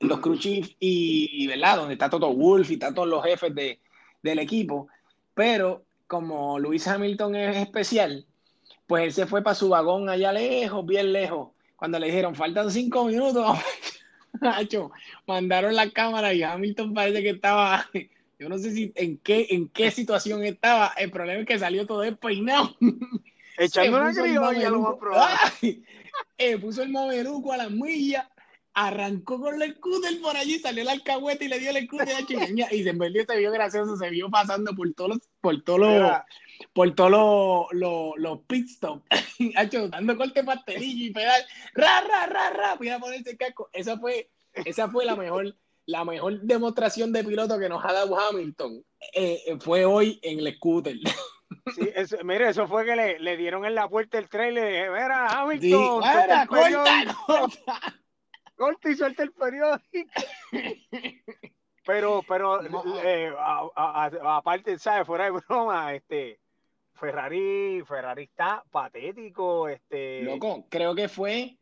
los 0.00 0.20
crew 0.20 0.38
y, 0.80 1.46
¿verdad? 1.46 1.76
Donde 1.76 1.94
está 1.94 2.08
Toto 2.08 2.32
Wolf 2.32 2.70
y 2.70 2.74
están 2.74 2.94
todos 2.94 3.08
los 3.08 3.24
jefes 3.24 3.54
de, 3.54 3.80
del 4.22 4.38
equipo. 4.38 4.88
Pero 5.34 5.84
como 6.06 6.58
Luis 6.58 6.86
Hamilton 6.88 7.36
es 7.36 7.56
especial, 7.58 8.26
pues 8.88 9.04
él 9.04 9.12
se 9.12 9.26
fue 9.26 9.42
para 9.42 9.54
su 9.54 9.68
vagón 9.68 10.08
allá 10.08 10.32
lejos, 10.32 10.84
bien 10.84 11.12
lejos. 11.12 11.50
Cuando 11.76 11.98
le 11.98 12.06
dijeron, 12.06 12.34
faltan 12.34 12.70
cinco 12.70 13.04
minutos, 13.04 13.56
mandaron 15.26 15.76
la 15.76 15.90
cámara 15.90 16.32
y 16.32 16.42
Hamilton 16.42 16.94
parece 16.94 17.22
que 17.22 17.30
estaba, 17.30 17.86
yo 18.38 18.48
no 18.48 18.58
sé 18.58 18.72
si 18.72 18.90
en 18.96 19.18
qué, 19.18 19.46
en 19.50 19.68
qué 19.68 19.90
situación 19.90 20.42
estaba. 20.42 20.94
El 20.96 21.10
problema 21.10 21.40
es 21.40 21.46
que 21.46 21.58
salió 21.58 21.86
todo 21.86 22.00
despeinado. 22.00 22.74
Echando 23.58 23.98
una 23.98 24.12
criolla 24.12 24.70
lo 24.70 24.82
va 24.82 24.90
a 24.90 24.98
probar. 24.98 25.38
eh, 26.38 26.56
puso 26.58 26.82
el 26.82 26.88
mameluco 26.88 27.52
a 27.52 27.58
la 27.58 27.68
milla, 27.68 28.30
arrancó 28.78 29.40
con 29.40 29.60
el 29.60 29.74
scooter 29.74 30.20
por 30.20 30.36
allí, 30.36 30.60
salió 30.60 30.82
el 30.82 30.88
alcahuete 30.88 31.46
y 31.46 31.48
le 31.48 31.58
dio 31.58 31.70
el 31.70 31.84
scooter 31.84 32.14
a 32.14 32.24
Chileña 32.24 32.68
y 32.70 32.84
se 32.84 32.90
envolvió, 32.90 33.24
se 33.26 33.36
vio 33.36 33.50
gracioso, 33.50 33.96
se 33.96 34.08
vio 34.08 34.30
pasando 34.30 34.72
por 34.72 34.92
todos 34.94 35.10
los, 35.10 35.18
por 35.40 35.62
todos 35.64 35.80
los, 35.80 36.12
por 36.72 36.94
todos 36.94 37.66
los, 37.72 38.12
los, 38.16 38.38
pit 38.46 38.68
stops, 38.68 39.02
dando 39.90 40.16
corte 40.16 40.44
pastelillo 40.44 41.06
y 41.06 41.10
pedal, 41.10 41.42
ra, 41.74 42.02
ra, 42.02 42.26
ra, 42.26 42.50
ra, 42.50 42.74
voy 42.76 42.88
a 42.90 43.00
ponerse 43.00 43.30
el 43.30 43.36
casco. 43.36 43.68
Esa 43.72 43.98
fue, 43.98 44.30
esa 44.52 44.88
fue 44.88 45.04
la 45.04 45.16
mejor, 45.16 45.56
la 45.84 46.04
mejor 46.04 46.40
demostración 46.42 47.12
de 47.12 47.24
piloto 47.24 47.58
que 47.58 47.68
nos 47.68 47.84
ha 47.84 47.92
dado 47.92 48.16
Hamilton. 48.16 48.84
Eh, 49.12 49.42
eh, 49.44 49.56
fue 49.58 49.86
hoy 49.86 50.20
en 50.22 50.38
el 50.38 50.54
scooter. 50.54 50.96
Sí, 51.74 51.88
eso, 51.94 52.16
mire, 52.24 52.48
eso 52.50 52.66
fue 52.66 52.84
que 52.84 52.94
le, 52.94 53.18
le, 53.18 53.36
dieron 53.36 53.64
en 53.64 53.74
la 53.74 53.88
puerta 53.88 54.18
el 54.18 54.28
trailer 54.28 54.64
y 54.64 54.76
dije, 54.76 54.90
mira, 54.90 55.26
Hamilton, 55.28 55.60
sí, 55.60 55.72
corta, 55.72 56.46
corta. 56.46 57.98
Corta 58.58 58.90
y 58.90 58.96
suelta 58.96 59.22
el 59.22 59.32
periódico. 59.32 60.10
Pero, 61.86 62.22
pero, 62.28 62.60
eh, 63.02 63.32
aparte, 63.74 64.78
¿sabes? 64.78 65.06
Fuera 65.06 65.24
de 65.24 65.30
broma, 65.30 65.94
este, 65.94 66.38
Ferrari, 66.92 67.82
Ferrari 67.88 68.24
está 68.24 68.62
patético. 68.70 69.70
Este... 69.70 70.22
Loco, 70.22 70.66
creo 70.68 70.94
que 70.94 71.08
fue 71.08 71.56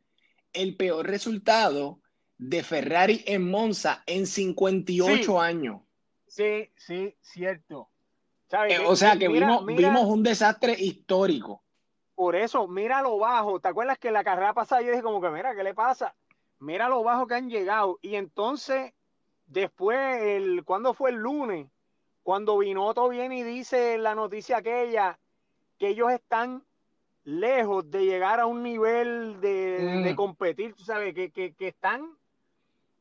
el 0.52 0.76
peor 0.76 1.06
resultado 1.06 2.00
de 2.38 2.64
Ferrari 2.64 3.22
en 3.24 3.48
Monza 3.48 4.02
en 4.04 4.26
58 4.26 5.40
años. 5.40 5.82
Sí, 6.26 6.72
sí, 6.74 7.14
cierto. 7.20 7.88
Eh, 8.68 8.80
o 8.84 8.96
sea 8.96 9.16
que 9.16 9.28
vimos, 9.28 9.64
vimos 9.64 10.06
un 10.06 10.24
desastre 10.24 10.74
histórico. 10.76 11.62
Por 12.16 12.34
eso, 12.34 12.66
mira 12.66 13.02
lo 13.02 13.18
bajo. 13.18 13.60
¿Te 13.60 13.68
acuerdas 13.68 13.98
que 13.98 14.10
la 14.10 14.24
carrera 14.24 14.54
pasada 14.54 14.82
yo 14.82 14.90
dije 14.90 15.02
como 15.02 15.20
que, 15.20 15.30
mira, 15.30 15.54
¿qué 15.54 15.62
le 15.62 15.74
pasa? 15.74 16.16
Mira 16.58 16.88
lo 16.88 17.02
bajo 17.02 17.26
que 17.26 17.34
han 17.34 17.50
llegado. 17.50 17.98
Y 18.02 18.16
entonces, 18.16 18.92
después, 19.46 20.22
el, 20.22 20.64
¿cuándo 20.64 20.94
fue 20.94 21.10
el 21.10 21.16
lunes? 21.16 21.68
Cuando 22.22 22.58
Binotto 22.58 23.08
viene 23.08 23.38
y 23.38 23.42
dice 23.42 23.98
la 23.98 24.14
noticia 24.14 24.58
aquella, 24.58 25.18
que 25.78 25.88
ellos 25.88 26.10
están 26.10 26.64
lejos 27.24 27.90
de 27.90 28.04
llegar 28.04 28.40
a 28.40 28.46
un 28.46 28.62
nivel 28.62 29.40
de, 29.40 30.12
mm. 30.12 30.16
competir, 30.16 30.74
tú 30.74 30.84
sabes, 30.84 31.14
que, 31.14 31.30
que, 31.30 31.54
que 31.54 31.68
están, 31.68 32.16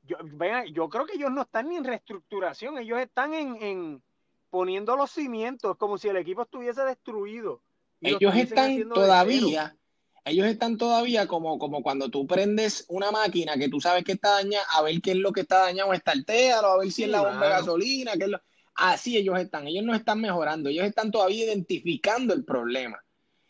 yo, 0.04 0.18
vean, 0.24 0.66
yo 0.68 0.90
creo 0.90 1.06
que 1.06 1.14
ellos 1.14 1.32
no 1.32 1.44
están 1.44 1.70
ni 1.70 1.78
en 1.78 1.84
reestructuración, 1.84 2.78
ellos 2.78 3.00
están 3.00 3.34
en, 3.34 3.62
en 3.62 4.04
poniendo 4.50 4.96
los 4.96 5.12
cimientos, 5.12 5.76
como 5.78 5.98
si 5.98 6.08
el 6.08 6.18
equipo 6.18 6.44
estuviese 6.44 6.84
destruido. 6.84 7.62
Ellos 8.02 8.36
están 8.36 8.88
todavía, 8.90 9.76
ellos 10.26 10.48
están 10.48 10.78
todavía 10.78 11.28
como, 11.28 11.60
como 11.60 11.84
cuando 11.84 12.10
tú 12.10 12.26
prendes 12.26 12.86
una 12.90 13.12
máquina 13.12 13.58
que 13.58 13.70
tú 13.70 13.80
sabes 13.80 14.04
que 14.04 14.14
está 14.14 14.32
dañada, 14.32 14.66
a 14.76 14.82
ver 14.82 15.00
qué 15.02 15.12
es 15.12 15.18
lo 15.18 15.32
que 15.32 15.42
está 15.42 15.60
dañado, 15.60 15.94
está 15.94 16.14
el 16.14 16.26
a 16.30 16.78
ver 16.78 16.92
si 16.92 17.04
es 17.04 17.10
la 17.10 17.22
bomba 17.22 17.46
de 17.46 17.52
gasolina, 17.52 18.14
qué 18.14 18.24
es 18.24 18.30
lo... 18.30 18.42
Así 18.74 19.16
ellos 19.16 19.40
están, 19.40 19.68
ellos 19.68 19.86
no 19.86 19.96
están 19.96 20.20
mejorando, 20.20 20.70
ellos 20.70 20.86
están 20.86 21.12
todavía 21.12 21.46
identificando 21.46 22.34
el 22.34 22.44
problema. 22.44 22.98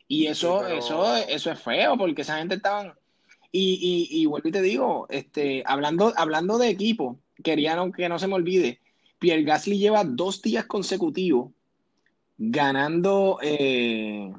Y 0.08 0.28
eso, 0.28 0.68
eso, 0.68 1.16
eso 1.16 1.52
es 1.52 1.60
feo, 1.60 1.98
porque 1.98 2.22
esa 2.22 2.38
gente 2.38 2.56
estaban. 2.56 2.94
Y, 3.52 4.10
y, 4.12 4.22
y 4.22 4.26
vuelvo 4.28 4.50
y 4.50 4.52
te 4.52 4.62
digo, 4.62 5.08
este, 5.10 5.64
hablando, 5.66 6.14
hablando 6.16 6.58
de 6.60 6.70
equipo, 6.70 7.20
quería 7.44 7.76
que 7.96 8.10
no 8.10 8.20
se 8.20 8.28
me 8.28 8.36
olvide, 8.36 8.82
Pierre 9.18 9.44
Gasly 9.44 9.80
lleva 9.80 10.04
dos 10.04 10.42
días 10.42 10.66
consecutivos 10.66 11.52
ganando, 12.38 13.40
eh, 13.42 14.32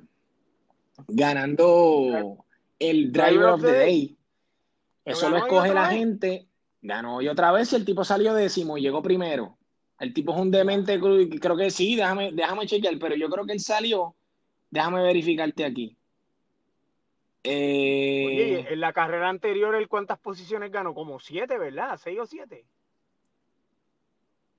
ganando 1.08 2.44
el 2.78 3.12
Driver 3.12 3.44
of 3.44 3.62
the 3.62 3.72
Day. 3.72 4.16
Eso 5.04 5.30
lo 5.30 5.38
escoge 5.38 5.72
la 5.72 5.86
gente. 5.86 6.48
Ganó 6.82 7.20
y 7.20 7.28
otra 7.28 7.50
vez 7.52 7.72
y 7.72 7.76
el 7.76 7.84
tipo 7.84 8.04
salió 8.04 8.34
décimo 8.34 8.78
y 8.78 8.82
llegó 8.82 9.02
primero. 9.02 9.58
El 9.98 10.12
tipo 10.12 10.32
es 10.34 10.38
un 10.38 10.50
demente, 10.50 11.00
creo 11.00 11.56
que 11.56 11.70
sí, 11.70 11.96
déjame, 11.96 12.32
déjame 12.32 12.66
chequear, 12.66 12.98
pero 12.98 13.16
yo 13.16 13.28
creo 13.30 13.46
que 13.46 13.54
él 13.54 13.60
salió. 13.60 14.14
Déjame 14.70 15.02
verificarte 15.02 15.64
aquí. 15.64 15.96
Eh, 17.42 18.66
en 18.68 18.80
la 18.80 18.92
carrera 18.92 19.28
anterior, 19.28 19.74
¿él 19.74 19.88
cuántas 19.88 20.18
posiciones 20.18 20.70
ganó? 20.70 20.94
Como 20.94 21.20
siete, 21.20 21.56
¿verdad? 21.56 21.98
¿Seis 22.02 22.18
o 22.18 22.26
siete? 22.26 22.66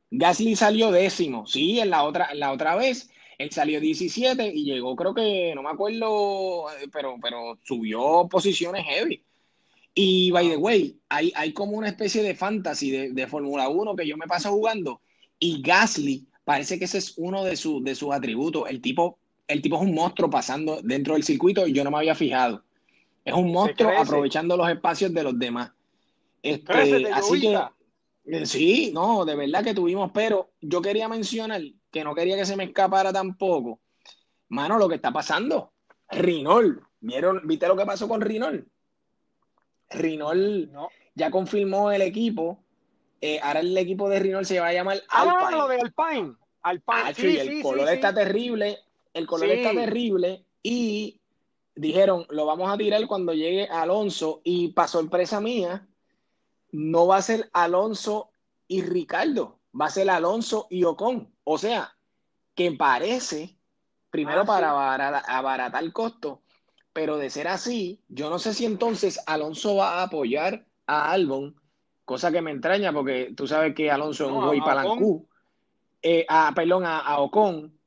Gasly 0.09 0.55
salió 0.55 0.89
décimo, 0.89 1.45
sí, 1.45 1.79
en 1.79 1.89
la 1.89 2.03
otra, 2.03 2.29
en 2.31 2.39
la 2.39 2.51
otra 2.51 2.75
vez. 2.75 3.11
Él 3.37 3.51
salió 3.51 3.79
17 3.79 4.51
y 4.53 4.63
llegó, 4.63 4.95
creo 4.95 5.13
que, 5.13 5.53
no 5.55 5.61
me 5.61 5.69
acuerdo, 5.69 6.71
eh, 6.71 6.87
pero, 6.91 7.15
pero 7.21 7.59
subió 7.63 8.27
posiciones 8.29 8.83
heavy. 8.85 9.23
Y 9.93 10.31
by 10.31 10.49
the 10.49 10.57
way, 10.57 10.99
hay, 11.09 11.31
hay 11.35 11.53
como 11.53 11.77
una 11.77 11.87
especie 11.87 12.23
de 12.23 12.35
fantasy 12.35 12.91
de, 12.91 13.11
de 13.11 13.27
Fórmula 13.27 13.69
1 13.69 13.95
que 13.95 14.07
yo 14.07 14.17
me 14.17 14.27
paso 14.27 14.51
jugando 14.51 15.01
y 15.39 15.61
Gasly 15.61 16.27
parece 16.43 16.79
que 16.79 16.85
ese 16.85 16.99
es 16.99 17.13
uno 17.17 17.43
de, 17.43 17.51
de 17.51 17.95
sus 17.95 18.13
atributos. 18.13 18.69
El 18.69 18.81
tipo, 18.81 19.17
el 19.47 19.61
tipo 19.61 19.75
es 19.75 19.81
un 19.81 19.93
monstruo 19.93 20.29
pasando 20.29 20.81
dentro 20.81 21.13
del 21.13 21.23
circuito 21.23 21.67
y 21.67 21.73
yo 21.73 21.83
no 21.83 21.91
me 21.91 21.97
había 21.97 22.15
fijado. 22.15 22.63
Es 23.25 23.33
un 23.33 23.51
monstruo 23.51 23.91
aprovechando 23.97 24.55
los 24.55 24.69
espacios 24.69 25.13
de 25.13 25.23
los 25.23 25.37
demás. 25.37 25.71
Este, 26.41 27.11
así 27.11 27.41
que 27.41 27.59
eh, 28.25 28.45
sí, 28.45 28.91
no, 28.93 29.25
de 29.25 29.35
verdad 29.35 29.63
que 29.63 29.73
tuvimos, 29.73 30.11
pero 30.13 30.51
yo 30.61 30.81
quería 30.81 31.09
mencionar 31.09 31.61
que 31.91 32.03
no 32.03 32.15
quería 32.15 32.35
que 32.35 32.45
se 32.45 32.55
me 32.55 32.65
escapara 32.65 33.11
tampoco. 33.13 33.79
Mano, 34.49 34.77
lo 34.77 34.87
que 34.87 34.95
está 34.95 35.11
pasando. 35.11 35.73
Rinol, 36.09 36.85
¿vieron? 36.99 37.41
¿Viste 37.45 37.67
lo 37.67 37.75
que 37.75 37.85
pasó 37.85 38.07
con 38.07 38.21
Rinol? 38.21 38.67
Rinol 39.89 40.71
ya 41.15 41.31
confirmó 41.31 41.91
el 41.91 42.01
equipo 42.01 42.63
eh, 43.21 43.39
ahora 43.41 43.61
el 43.61 43.77
equipo 43.77 44.09
de 44.09 44.19
Rinol 44.19 44.45
se 44.45 44.59
va 44.59 44.67
a 44.67 44.73
llamar 44.73 45.01
ah, 45.09 45.21
Alpine. 45.21 45.57
lo 45.57 45.67
de 45.67 45.81
Alpine. 45.81 46.35
Alpine. 46.61 47.01
Ah, 47.03 47.13
sí, 47.15 47.37
el 47.37 47.61
color 47.63 47.89
está 47.89 48.13
terrible. 48.13 48.79
El 49.13 49.25
color 49.25 49.49
está 49.49 49.71
terrible. 49.71 50.45
Y 50.61 51.19
dijeron, 51.75 52.25
lo 52.29 52.45
vamos 52.45 52.71
a 52.71 52.77
tirar 52.77 53.05
cuando 53.07 53.33
llegue 53.33 53.67
Alonso. 53.67 54.41
Y 54.43 54.69
para 54.69 54.87
sorpresa 54.87 55.41
mía, 55.41 55.87
no 56.71 57.07
va 57.07 57.17
a 57.17 57.21
ser 57.21 57.49
Alonso 57.53 58.29
y 58.67 58.81
Ricardo. 58.81 59.56
Va 59.79 59.85
a 59.85 59.91
ser 59.91 60.09
Alonso 60.09 60.67
y 60.69 60.83
Ocon. 60.83 61.33
O 61.43 61.57
sea, 61.57 61.95
que 62.55 62.71
parece, 62.71 63.57
primero 64.09 64.41
ah, 64.41 64.45
para 64.45 65.19
abaratar 65.19 65.83
el 65.83 65.93
costo, 65.93 66.41
pero 66.93 67.17
de 67.17 67.29
ser 67.29 67.47
así, 67.47 68.01
yo 68.07 68.29
no 68.29 68.39
sé 68.39 68.53
si 68.53 68.65
entonces 68.65 69.19
Alonso 69.27 69.75
va 69.75 69.99
a 69.99 70.03
apoyar 70.03 70.65
a 70.87 71.11
Albon 71.11 71.55
cosa 72.07 72.31
que 72.31 72.41
me 72.41 72.51
entraña 72.51 72.93
porque 72.93 73.33
tú 73.35 73.47
sabes 73.47 73.75
que 73.75 73.91
Alonso 73.91 74.27
es 74.27 74.31
un 74.31 74.45
güey 74.45 74.61
palancú, 74.61 75.27
eh, 76.01 76.25
a, 76.29 76.53
perdón, 76.55 76.85
a, 76.85 77.19
Ocon, 77.19 77.77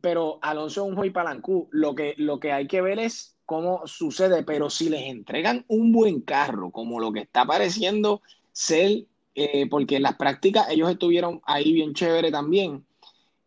pero 0.00 0.38
Alonso 0.40 0.82
es 0.82 0.88
un 0.88 0.94
güey 0.94 1.10
palancú. 1.10 1.68
Lo 1.72 1.94
que, 1.94 2.14
lo 2.16 2.40
que 2.40 2.52
hay 2.52 2.66
que 2.68 2.80
ver 2.80 2.98
es 2.98 3.36
cómo 3.44 3.86
sucede, 3.86 4.44
pero 4.44 4.70
si 4.70 4.88
les 4.88 5.02
entregan 5.02 5.66
un 5.68 5.92
buen 5.92 6.22
carro, 6.22 6.70
como 6.70 7.00
lo 7.00 7.12
que 7.12 7.20
está 7.20 7.44
pareciendo 7.44 8.22
ser, 8.50 9.04
eh, 9.38 9.68
porque 9.68 9.96
en 9.96 10.02
las 10.02 10.16
prácticas 10.16 10.70
ellos 10.70 10.90
estuvieron 10.90 11.42
ahí 11.44 11.72
bien 11.72 11.92
chévere 11.92 12.30
también. 12.30 12.86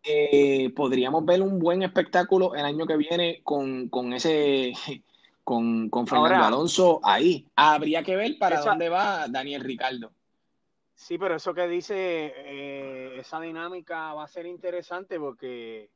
Eh, 0.04 0.72
podríamos 0.76 1.26
ver 1.26 1.42
un 1.42 1.58
buen 1.58 1.82
espectáculo 1.82 2.54
el 2.54 2.64
año 2.64 2.86
que 2.86 2.96
viene 2.96 3.42
con, 3.44 3.90
con 3.90 4.14
ese 4.14 4.74
con, 5.44 5.90
con 5.90 6.06
Fernando 6.06 6.46
Alonso 6.46 7.00
ahí. 7.04 7.48
Habría 7.56 8.04
que 8.04 8.16
ver 8.16 8.38
para 8.38 8.62
dónde 8.62 8.88
va 8.88 9.28
Daniel 9.28 9.64
Ricardo. 9.64 10.12
Sí, 10.94 11.18
pero 11.18 11.38
eso 11.38 11.56
que 11.56 11.68
dice, 11.68 11.96
eh, 12.36 13.16
esa 13.18 13.40
dinámica 13.40 14.14
va 14.14 14.26
a 14.26 14.28
ser 14.28 14.46
interesante 14.46 15.20
porque 15.20 15.90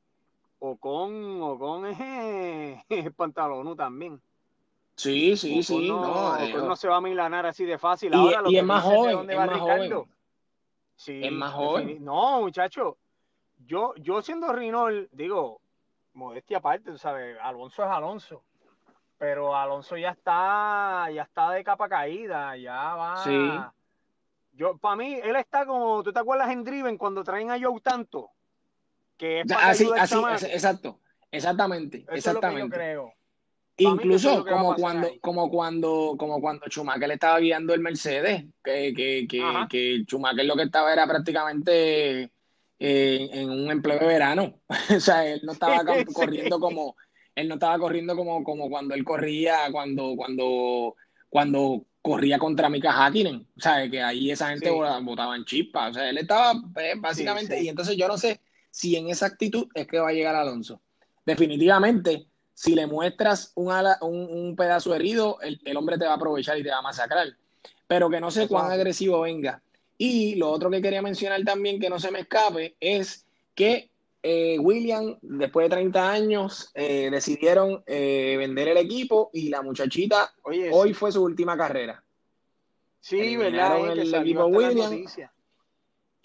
Ocon, 0.57 1.39
Ocon 1.39 1.85
es, 1.85 2.83
es 2.89 3.13
pantalón 3.13 3.77
también. 3.77 4.19
Sí, 4.95 5.35
sí, 5.37 5.63
sí. 5.63 5.87
No, 5.87 6.37
no, 6.37 6.75
se 6.75 6.87
va 6.87 6.97
a 6.97 7.01
milanar 7.01 7.45
así 7.45 7.65
de 7.65 7.77
fácil. 7.77 8.13
Y, 8.13 8.17
Ahora, 8.17 8.41
lo 8.41 8.49
es 8.49 8.63
más 8.63 8.83
joven. 8.83 9.29
Es 9.29 9.37
más 9.37 9.59
joven. 9.59 10.03
Sí, 10.95 11.21
es 11.23 11.31
más 11.31 11.53
joven. 11.53 12.03
No, 12.03 12.41
muchacho. 12.41 12.97
Yo, 13.65 13.93
yo 13.95 14.21
siendo 14.21 14.51
Rinol, 14.51 15.09
digo, 15.11 15.61
modestia 16.13 16.57
aparte, 16.57 16.91
tú 16.91 16.97
sabes, 16.97 17.37
Alonso 17.41 17.83
es 17.83 17.89
Alonso. 17.89 18.43
Pero 19.17 19.55
Alonso 19.55 19.95
ya 19.95 20.09
está, 20.09 21.09
ya 21.13 21.23
está 21.23 21.51
de 21.51 21.63
capa 21.63 21.87
caída, 21.87 22.57
ya 22.57 22.95
va. 22.95 23.23
Sí 23.23 23.51
yo, 24.55 24.77
para 24.77 24.95
mí, 24.95 25.19
él 25.21 25.35
está 25.35 25.65
como, 25.65 26.03
¿tú 26.03 26.13
te 26.13 26.19
acuerdas 26.19 26.49
en 26.51 26.63
Driven 26.63 26.97
cuando 26.97 27.23
traen 27.23 27.51
a 27.51 27.59
Joe 27.59 27.79
Tanto? 27.81 28.31
Que 29.17 29.41
es 29.41 29.47
para 29.47 29.69
así, 29.69 29.89
así, 29.97 30.15
exacto, 30.47 30.99
exactamente, 31.31 32.05
exactamente. 32.09 32.75
creo. 32.75 33.13
Incluso 33.77 34.45
como 34.45 34.75
cuando, 34.75 35.09
como 35.19 35.49
cuando, 35.49 36.15
como 36.17 36.39
cuando 36.39 36.65
Schumacher 36.67 37.07
le 37.07 37.15
estaba 37.15 37.39
guiando 37.39 37.73
el 37.73 37.81
Mercedes, 37.81 38.45
que, 38.63 38.93
que, 38.93 39.25
que, 39.27 39.41
que 39.69 40.03
Schumacher 40.05 40.45
lo 40.45 40.55
que 40.55 40.63
estaba 40.63 40.93
era 40.93 41.07
prácticamente 41.07 42.31
eh, 42.79 43.29
en 43.31 43.49
un 43.49 43.71
empleo 43.71 43.99
de 43.99 44.05
verano. 44.05 44.61
o 44.95 44.99
sea, 44.99 45.25
él 45.25 45.41
no 45.43 45.53
estaba 45.53 45.83
corriendo 46.13 46.59
como, 46.59 46.95
él 47.33 47.47
no 47.47 47.55
estaba 47.55 47.79
corriendo 47.79 48.15
como, 48.15 48.43
como 48.43 48.69
cuando 48.69 48.93
él 48.93 49.03
corría, 49.03 49.71
cuando, 49.71 50.13
cuando, 50.15 50.95
cuando 51.29 51.85
corría 52.01 52.37
contra 52.37 52.69
Mika 52.69 52.91
Hakkinen, 52.91 53.47
o 53.57 53.61
sea, 53.61 53.89
que 53.89 54.03
ahí 54.03 54.29
esa 54.29 54.49
gente 54.49 54.69
votaba 54.69 55.35
en 55.35 55.45
chispa, 55.45 55.87
o 55.87 55.93
sea, 55.93 56.09
él 56.09 56.17
estaba 56.17 56.61
pues, 56.73 56.99
básicamente, 56.99 57.63
y 57.63 57.69
entonces 57.69 57.95
yo 57.95 58.07
no 58.07 58.17
sé 58.17 58.41
si 58.69 58.95
en 58.97 59.07
esa 59.07 59.27
actitud 59.27 59.67
es 59.73 59.87
que 59.87 59.99
va 59.99 60.09
a 60.09 60.13
llegar 60.13 60.35
Alonso. 60.35 60.81
Definitivamente, 61.25 62.27
si 62.53 62.75
le 62.75 62.87
muestras 62.87 63.51
un, 63.55 63.71
un, 64.01 64.55
pedazo 64.55 64.93
herido, 64.93 65.39
el, 65.41 65.77
hombre 65.77 65.97
te 65.97 66.05
va 66.05 66.11
a 66.11 66.15
aprovechar 66.15 66.57
y 66.57 66.63
te 66.63 66.69
va 66.69 66.79
a 66.79 66.83
masacrar, 66.83 67.27
pero 67.87 68.09
que 68.09 68.19
no 68.19 68.31
sé 68.31 68.47
cuán 68.47 68.71
agresivo 68.71 69.21
venga. 69.21 69.61
Y 69.97 70.35
lo 70.35 70.51
otro 70.51 70.69
que 70.69 70.81
quería 70.81 71.01
mencionar 71.01 71.43
también, 71.43 71.79
que 71.79 71.89
no 71.89 71.99
se 71.99 72.11
me 72.11 72.21
escape, 72.21 72.75
es 72.79 73.25
que 73.55 73.89
eh, 74.21 74.57
William, 74.59 75.17
después 75.21 75.65
de 75.65 75.75
30 75.75 76.11
años, 76.11 76.71
eh, 76.73 77.09
decidieron 77.11 77.83
eh, 77.85 78.35
vender 78.37 78.69
el 78.69 78.77
equipo 78.77 79.29
y 79.33 79.49
la 79.49 79.61
muchachita 79.61 80.33
hoy 80.43 80.93
fue 80.93 81.11
su 81.11 81.23
última 81.23 81.57
carrera. 81.57 82.03
Sí, 83.03 83.35
¿verdad? 83.35 83.91
El 83.91 84.13
equipo 84.13 84.45
William. 84.45 85.05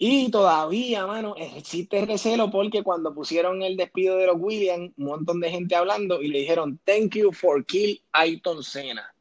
Y 0.01 0.31
todavía, 0.31 1.05
mano, 1.05 1.35
existe 1.37 2.05
recelo 2.05 2.49
porque 2.49 2.83
cuando 2.83 3.13
pusieron 3.13 3.61
el 3.61 3.75
despido 3.75 4.15
de 4.15 4.27
los 4.27 4.37
Williams, 4.39 4.93
un 4.97 5.05
montón 5.05 5.41
de 5.41 5.51
gente 5.51 5.75
hablando 5.75 6.21
y 6.21 6.29
le 6.29 6.39
dijeron, 6.39 6.79
thank 6.85 7.17
you 7.17 7.33
for 7.33 7.65
kill 7.65 8.01
Ayton 8.13 8.63
Senna. 8.63 9.13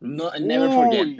No, 0.00 0.30
never 0.40 0.70
forget. 0.70 1.18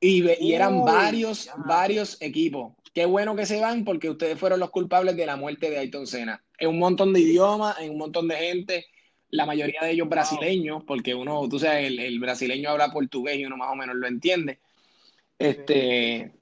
Y, 0.00 0.26
eran 0.50 0.82
varios, 0.82 1.50
varios 1.66 2.16
equipos. 2.22 2.72
Qué 2.94 3.04
bueno 3.04 3.36
que 3.36 3.44
se 3.44 3.60
van 3.60 3.84
porque 3.84 4.08
ustedes 4.08 4.38
fueron 4.38 4.60
los 4.60 4.70
culpables 4.70 5.14
de 5.14 5.26
la 5.26 5.36
muerte 5.36 5.68
de 5.68 5.76
Ayton 5.78 6.06
Senna. 6.06 6.42
En 6.58 6.70
un 6.70 6.78
montón 6.78 7.12
de 7.12 7.20
idiomas, 7.20 7.78
en 7.80 7.90
un 7.90 7.98
montón 7.98 8.28
de 8.28 8.36
gente, 8.36 8.86
la 9.28 9.44
mayoría 9.44 9.82
de 9.82 9.90
ellos 9.90 10.08
brasileños, 10.08 10.84
porque 10.84 11.14
uno, 11.14 11.46
tú 11.50 11.58
sabes, 11.58 11.92
el, 11.98 12.18
brasileño 12.18 12.70
habla 12.70 12.90
portugués 12.90 13.36
y 13.36 13.44
uno 13.44 13.58
más 13.58 13.70
o 13.70 13.76
menos 13.76 13.94
lo 13.96 14.06
entiende. 14.06 14.58
Este, 15.38 16.32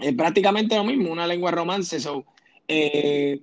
es 0.00 0.14
prácticamente 0.14 0.76
lo 0.76 0.84
mismo, 0.84 1.10
una 1.10 1.26
lengua 1.26 1.50
romance. 1.50 1.98
Eh, 2.66 3.40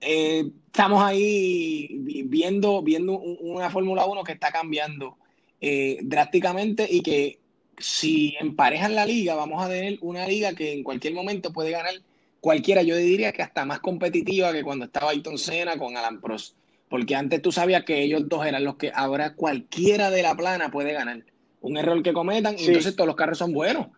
eh, 0.00 0.50
estamos 0.66 1.02
ahí 1.02 1.88
viendo, 2.26 2.82
viendo 2.82 3.18
una 3.18 3.70
Fórmula 3.70 4.04
1 4.06 4.24
que 4.24 4.32
está 4.32 4.50
cambiando 4.50 5.16
eh, 5.60 5.98
drásticamente 6.02 6.86
y 6.90 7.02
que 7.02 7.38
si 7.78 8.34
emparejan 8.40 8.94
la 8.94 9.06
liga, 9.06 9.34
vamos 9.34 9.62
a 9.62 9.68
tener 9.68 9.98
una 10.02 10.26
liga 10.26 10.54
que 10.54 10.72
en 10.72 10.82
cualquier 10.82 11.14
momento 11.14 11.52
puede 11.52 11.70
ganar 11.70 11.94
cualquiera. 12.40 12.82
Yo 12.82 12.96
diría 12.96 13.32
que 13.32 13.42
hasta 13.42 13.64
más 13.64 13.80
competitiva 13.80 14.52
que 14.52 14.62
cuando 14.62 14.86
estaba 14.86 15.10
Ayton 15.10 15.38
Senna 15.38 15.78
con 15.78 15.96
Alan 15.96 16.20
Prost. 16.20 16.56
Porque 16.88 17.14
antes 17.14 17.40
tú 17.40 17.52
sabías 17.52 17.84
que 17.84 18.02
ellos 18.02 18.28
dos 18.28 18.44
eran 18.44 18.64
los 18.64 18.74
que 18.74 18.90
ahora 18.92 19.34
cualquiera 19.34 20.10
de 20.10 20.22
la 20.22 20.34
plana 20.34 20.70
puede 20.70 20.92
ganar. 20.92 21.24
Un 21.60 21.76
error 21.76 22.02
que 22.02 22.12
cometan 22.12 22.56
y 22.58 22.66
entonces 22.66 22.96
todos 22.96 23.06
los 23.06 23.16
carros 23.16 23.38
son 23.38 23.52
buenos 23.52 23.88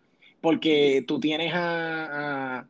porque 0.43 1.05
tú 1.07 1.21
tienes 1.21 1.53
a, 1.55 2.67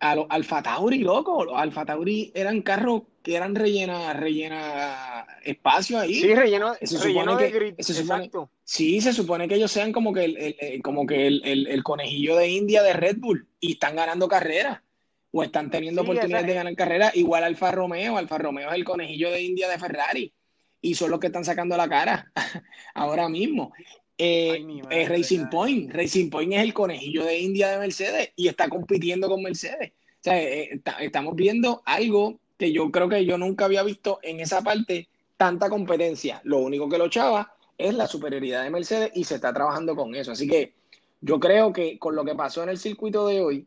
a, 0.00 0.14
los 0.14 0.26
Alfa 0.28 0.62
Tauri, 0.62 0.98
loco. 0.98 1.46
Los 1.46 1.58
Alfa 1.58 1.86
Tauri 1.86 2.30
eran 2.34 2.60
carros 2.60 3.04
que 3.22 3.34
eran 3.34 3.54
rellena, 3.54 4.12
rellena 4.12 5.26
espacio 5.42 5.98
ahí. 5.98 6.20
Sí, 6.20 6.34
relleno, 6.34 6.74
relleno 7.02 7.36
de 7.36 7.50
grid, 7.50 7.74
exacto. 7.78 8.50
Sí, 8.62 9.00
se 9.00 9.14
supone 9.14 9.48
que 9.48 9.54
ellos 9.54 9.72
sean 9.72 9.92
como 9.92 10.12
que 10.12 10.26
el, 10.26 10.82
como 10.82 11.06
que 11.06 11.26
el, 11.26 11.82
conejillo 11.82 12.36
de 12.36 12.50
India 12.50 12.82
de 12.82 12.92
Red 12.92 13.16
Bull 13.16 13.48
y 13.60 13.72
están 13.72 13.96
ganando 13.96 14.28
carreras 14.28 14.82
o 15.30 15.42
están 15.42 15.70
teniendo 15.70 16.02
oportunidades 16.02 16.46
de 16.46 16.52
ganar 16.52 16.74
carreras. 16.74 17.16
Igual 17.16 17.44
Alfa 17.44 17.72
Romeo, 17.72 18.18
Alfa 18.18 18.36
Romeo 18.36 18.68
es 18.68 18.74
el 18.74 18.84
conejillo 18.84 19.30
de 19.30 19.40
India 19.40 19.70
de 19.70 19.78
Ferrari 19.78 20.34
y 20.82 20.94
son 20.94 21.10
los 21.10 21.18
que 21.18 21.28
están 21.28 21.46
sacando 21.46 21.78
la 21.78 21.88
cara 21.88 22.30
ahora 22.94 23.26
mismo. 23.30 23.72
Eh, 24.18 24.80
eh, 24.90 25.08
Racing 25.08 25.46
Point. 25.50 25.92
Racing 25.92 26.30
Point 26.30 26.52
es 26.54 26.62
el 26.62 26.74
conejillo 26.74 27.24
de 27.24 27.38
India 27.38 27.70
de 27.70 27.78
Mercedes 27.78 28.32
y 28.36 28.48
está 28.48 28.68
compitiendo 28.68 29.28
con 29.28 29.42
Mercedes. 29.42 29.90
O 29.90 30.22
sea, 30.22 30.42
eh, 30.42 30.80
estamos 31.00 31.36
viendo 31.36 31.82
algo 31.84 32.40
que 32.56 32.72
yo 32.72 32.90
creo 32.90 33.08
que 33.08 33.24
yo 33.24 33.36
nunca 33.36 33.66
había 33.66 33.82
visto 33.82 34.18
en 34.22 34.40
esa 34.40 34.62
parte 34.62 35.08
tanta 35.36 35.68
competencia. 35.68 36.40
Lo 36.44 36.58
único 36.58 36.88
que 36.88 36.98
lo 36.98 37.06
echaba 37.06 37.52
es 37.76 37.94
la 37.94 38.06
superioridad 38.06 38.64
de 38.64 38.70
Mercedes 38.70 39.10
y 39.14 39.24
se 39.24 39.34
está 39.36 39.52
trabajando 39.52 39.94
con 39.94 40.14
eso. 40.14 40.32
Así 40.32 40.48
que 40.48 40.72
yo 41.20 41.38
creo 41.38 41.72
que 41.72 41.98
con 41.98 42.16
lo 42.16 42.24
que 42.24 42.34
pasó 42.34 42.62
en 42.62 42.70
el 42.70 42.78
circuito 42.78 43.26
de 43.26 43.40
hoy, 43.42 43.66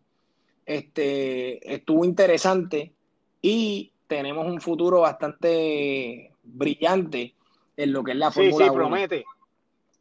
este, 0.66 1.74
estuvo 1.74 2.06
interesante 2.06 2.94
y 3.42 3.92
tenemos 4.08 4.48
un 4.48 4.60
futuro 4.60 5.02
bastante 5.02 6.32
brillante 6.44 7.36
en 7.78 7.94
lo 7.94 8.04
que 8.04 8.12
es 8.12 8.18
la 8.18 8.32
Fórmula 8.32 8.66
sí, 8.66 8.72
promete. 8.72 9.26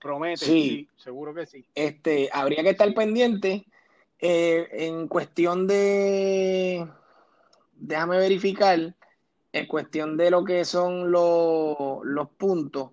Promete, 0.01 0.45
sí, 0.45 0.89
seguro 0.97 1.35
que 1.35 1.47
sí. 1.47 1.65
Este, 1.75 2.31
habría 2.33 2.63
que 2.63 2.71
estar 2.71 2.93
pendiente 2.95 3.67
eh, 4.21 4.69
en 4.73 5.09
cuestión 5.09 5.67
de, 5.67 6.87
déjame 7.77 8.19
verificar, 8.19 8.95
en 9.53 9.67
cuestión 9.67 10.17
de 10.17 10.31
lo 10.31 10.45
que 10.45 10.65
son 10.65 11.11
los, 11.11 12.29
puntos. 12.37 12.91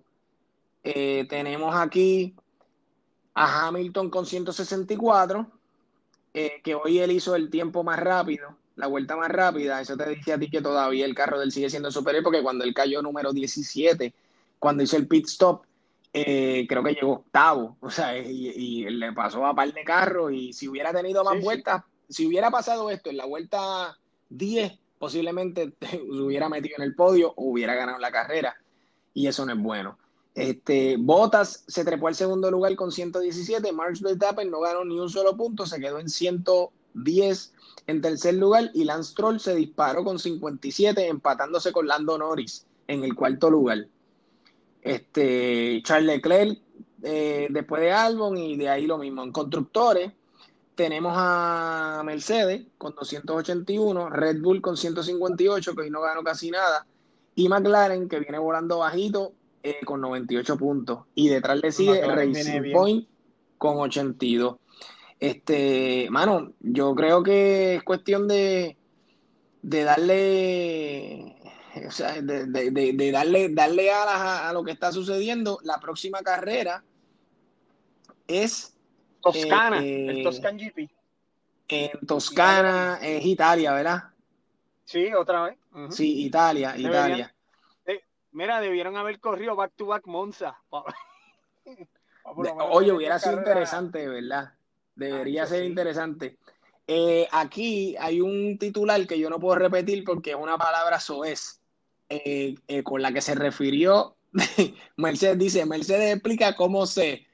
Eh, 0.82 1.26
tenemos 1.28 1.74
aquí 1.74 2.34
a 3.34 3.66
Hamilton 3.66 4.10
con 4.10 4.26
164, 4.26 5.46
eh, 6.34 6.60
que 6.62 6.74
hoy 6.74 6.98
él 6.98 7.12
hizo 7.12 7.36
el 7.36 7.50
tiempo 7.50 7.84
más 7.84 8.00
rápido, 8.00 8.56
la 8.76 8.86
vuelta 8.86 9.16
más 9.16 9.30
rápida. 9.30 9.80
Eso 9.80 9.96
te 9.96 10.08
dice 10.08 10.32
a 10.32 10.38
ti 10.38 10.48
que 10.48 10.62
todavía 10.62 11.04
el 11.04 11.14
carro 11.14 11.38
del 11.38 11.52
sigue 11.52 11.70
siendo 11.70 11.90
superior, 11.90 12.22
porque 12.22 12.42
cuando 12.42 12.64
él 12.64 12.74
cayó 12.74 13.02
número 13.02 13.32
17, 13.32 14.12
cuando 14.58 14.82
hizo 14.82 14.96
el 14.96 15.06
pit 15.06 15.26
stop, 15.26 15.65
eh, 16.18 16.66
creo 16.66 16.82
que 16.82 16.94
llegó 16.94 17.12
octavo, 17.12 17.76
o 17.80 17.90
sea, 17.90 18.16
y, 18.16 18.88
le 18.88 19.12
pasó 19.12 19.44
a 19.44 19.54
par 19.54 19.70
de 19.72 19.84
carros 19.84 20.32
y 20.32 20.52
si 20.54 20.66
hubiera 20.66 20.90
tenido 20.92 21.22
más 21.22 21.42
vueltas, 21.42 21.82
si 22.08 22.26
hubiera 22.26 22.50
pasado 22.50 22.90
esto 22.90 23.10
en 23.10 23.18
la 23.18 23.26
vuelta 23.26 23.98
10, 24.30 24.78
posiblemente 24.98 25.74
se 25.80 26.00
hubiera 26.00 26.48
metido 26.48 26.76
en 26.78 26.84
el 26.84 26.94
podio 26.94 27.34
o 27.36 27.50
hubiera 27.50 27.74
ganado 27.74 27.98
la 27.98 28.10
carrera 28.10 28.56
y 29.12 29.26
eso 29.26 29.44
no 29.44 29.52
es 29.52 29.58
bueno. 29.58 29.98
Este, 30.34 30.96
Bottas 30.98 31.64
se 31.66 31.84
trepó 31.84 32.08
al 32.08 32.14
segundo 32.14 32.50
lugar 32.50 32.74
con 32.76 32.92
117, 32.92 33.72
Marx 33.72 34.00
Verstappen 34.00 34.50
no 34.50 34.60
ganó 34.60 34.84
ni 34.84 34.98
un 34.98 35.10
solo 35.10 35.36
punto, 35.36 35.66
se 35.66 35.80
quedó 35.80 35.98
en 35.98 36.08
110 36.08 37.52
en 37.88 38.00
tercer 38.00 38.34
lugar 38.34 38.70
y 38.72 38.84
Lance 38.84 39.14
Troll 39.14 39.38
se 39.38 39.54
disparó 39.54 40.02
con 40.02 40.18
57 40.18 41.08
empatándose 41.08 41.72
con 41.72 41.86
Lando 41.86 42.16
Norris 42.16 42.66
en 42.86 43.04
el 43.04 43.14
cuarto 43.14 43.50
lugar. 43.50 43.86
Este, 44.86 45.82
Charles 45.82 46.06
Leclerc 46.06 46.58
eh, 47.02 47.48
después 47.50 47.82
de 47.82 47.92
Albon 47.92 48.36
y 48.36 48.56
de 48.56 48.68
ahí 48.68 48.86
lo 48.86 48.98
mismo. 48.98 49.22
En 49.24 49.32
constructores 49.32 50.12
tenemos 50.76 51.14
a 51.16 52.02
Mercedes 52.04 52.62
con 52.78 52.94
281, 52.94 54.10
Red 54.10 54.40
Bull 54.40 54.60
con 54.60 54.76
158, 54.76 55.74
que 55.74 55.82
hoy 55.82 55.90
no 55.90 56.02
ganó 56.02 56.22
casi 56.22 56.50
nada, 56.50 56.86
y 57.34 57.48
McLaren 57.48 58.08
que 58.08 58.20
viene 58.20 58.38
volando 58.38 58.78
bajito 58.78 59.32
eh, 59.62 59.78
con 59.84 60.00
98 60.00 60.56
puntos. 60.56 61.00
Y 61.14 61.28
detrás 61.28 61.60
le 61.60 61.72
sigue 61.72 62.00
Racing 62.02 62.72
Point 62.72 63.08
con 63.58 63.78
82. 63.78 64.56
Este, 65.18 66.06
mano, 66.10 66.52
yo 66.60 66.94
creo 66.94 67.22
que 67.22 67.76
es 67.76 67.82
cuestión 67.82 68.28
de, 68.28 68.76
de 69.62 69.84
darle 69.84 71.36
o 71.84 71.90
sea, 71.90 72.20
de, 72.22 72.46
darle, 73.12 73.48
darle 73.50 73.90
alas 73.90 74.44
a, 74.44 74.52
lo 74.52 74.64
que 74.64 74.72
está 74.72 74.92
sucediendo. 74.92 75.58
La 75.62 75.78
próxima 75.78 76.22
carrera 76.22 76.82
es 78.26 78.76
Toscana, 79.20 79.82
eh, 79.82 80.06
el 80.08 80.22
Toscan 80.22 80.56
GP. 80.56 80.90
En 81.68 82.06
Toscana 82.06 82.98
es 83.02 83.24
Italia, 83.24 83.72
¿verdad? 83.74 84.04
Sí, 84.84 85.12
otra 85.12 85.42
vez. 85.42 85.58
Sí, 85.90 86.24
Italia, 86.24 86.74
Italia. 86.76 87.34
mira, 88.30 88.60
debieron 88.60 88.96
haber 88.96 89.18
corrido 89.18 89.56
back 89.56 89.72
to 89.74 89.86
back 89.86 90.06
Monza. 90.06 90.56
Oye, 92.70 92.92
hubiera 92.92 93.18
sido 93.18 93.38
interesante, 93.38 94.06
¿verdad? 94.06 94.52
Debería 94.94 95.46
ser 95.46 95.64
interesante. 95.64 96.38
Eh, 96.86 97.26
aquí 97.32 97.96
hay 97.98 98.20
un 98.20 98.58
titular 98.58 99.04
que 99.06 99.18
yo 99.18 99.28
no 99.28 99.40
puedo 99.40 99.56
repetir 99.56 100.04
porque 100.04 100.30
es 100.30 100.36
una 100.36 100.56
palabra 100.56 101.00
soez. 101.00 101.60
Eh, 102.08 102.54
eh, 102.68 102.84
con 102.84 103.02
la 103.02 103.12
que 103.12 103.20
se 103.20 103.34
refirió 103.34 104.16
Mercedes. 104.96 105.38
Dice, 105.38 105.66
Mercedes 105.66 106.14
explica 106.14 106.54
cómo 106.54 106.86
se 106.86 107.26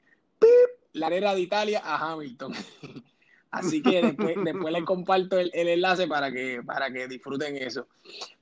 la 0.93 1.07
era 1.07 1.35
de 1.35 1.41
Italia 1.41 1.81
a 1.83 2.13
Hamilton. 2.13 2.53
Así 3.51 3.83
que 3.83 4.01
después, 4.01 4.35
después 4.43 4.73
les 4.73 4.83
comparto 4.83 5.39
el, 5.39 5.51
enlace 5.53 6.07
para 6.07 6.31
que, 6.31 6.63
para 6.65 6.91
que 6.91 7.07
disfruten 7.07 7.55
eso. 7.55 7.87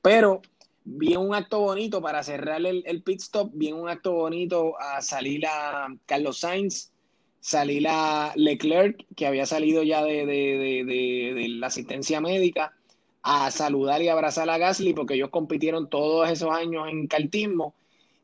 Pero 0.01 0.41
bien 0.85 1.19
un 1.19 1.35
acto 1.35 1.59
bonito 1.59 2.01
para 2.01 2.23
cerrar 2.23 2.65
el, 2.65 2.81
el, 2.85 3.03
pit 3.03 3.19
stop, 3.19 3.51
bien 3.53 3.75
un 3.75 3.89
acto 3.89 4.13
bonito 4.13 4.79
a 4.79 5.01
salir 5.01 5.45
a 5.45 5.87
Carlos 6.05 6.39
Sainz, 6.39 6.93
salir 7.41 7.85
a 7.89 8.31
Leclerc, 8.37 9.05
que 9.17 9.27
había 9.27 9.45
salido 9.45 9.83
ya 9.83 10.01
de, 10.01 10.25
de 10.25 11.45
la 11.49 11.67
asistencia 11.67 12.21
médica, 12.21 12.73
a 13.23 13.51
saludar 13.51 14.01
y 14.01 14.09
abrazar 14.09 14.49
a 14.49 14.57
Gasly 14.57 14.93
porque 14.93 15.15
ellos 15.15 15.29
compitieron 15.29 15.89
todos 15.89 16.29
esos 16.29 16.51
años 16.51 16.87
en 16.89 17.07
cartismo. 17.07 17.75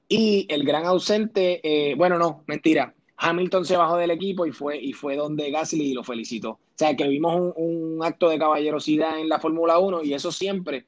Y 0.09 0.45
el 0.49 0.63
gran 0.63 0.85
ausente, 0.85 1.59
eh, 1.63 1.95
bueno, 1.95 2.17
no, 2.17 2.43
mentira, 2.47 2.93
Hamilton 3.17 3.65
se 3.65 3.75
bajó 3.75 3.97
del 3.97 4.11
equipo 4.11 4.45
y 4.45 4.51
fue, 4.51 4.77
y 4.77 4.93
fue 4.93 5.15
donde 5.15 5.51
Gasly 5.51 5.93
lo 5.93 6.03
felicitó. 6.03 6.51
O 6.51 6.59
sea, 6.75 6.95
que 6.95 7.07
vimos 7.07 7.53
un, 7.55 7.99
acto 8.03 8.29
de 8.29 8.37
caballerosidad 8.37 9.19
en 9.19 9.27
la 9.27 9.39
Fórmula 9.39 9.79
1 9.79 10.03
y 10.03 10.13
eso 10.13 10.31
siempre, 10.31 10.85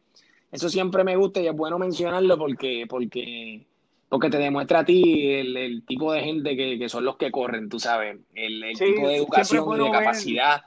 eso 0.51 0.69
siempre 0.69 1.03
me 1.03 1.15
gusta 1.15 1.41
y 1.41 1.47
es 1.47 1.55
bueno 1.55 1.79
mencionarlo 1.79 2.37
porque, 2.37 2.85
porque, 2.87 3.65
porque 4.07 4.29
te 4.29 4.37
demuestra 4.37 4.79
a 4.79 4.85
ti 4.85 5.31
el, 5.31 5.83
tipo 5.85 6.13
de 6.13 6.21
gente 6.21 6.55
que, 6.55 6.87
son 6.87 7.03
los 7.03 7.17
que 7.17 7.31
corren, 7.31 7.67
tú 7.67 7.79
sabes, 7.79 8.17
el, 8.35 8.63
tipo 8.77 9.07
de 9.07 9.15
educación 9.15 9.81
y 9.81 9.83
de 9.83 9.91
capacidad 9.91 10.61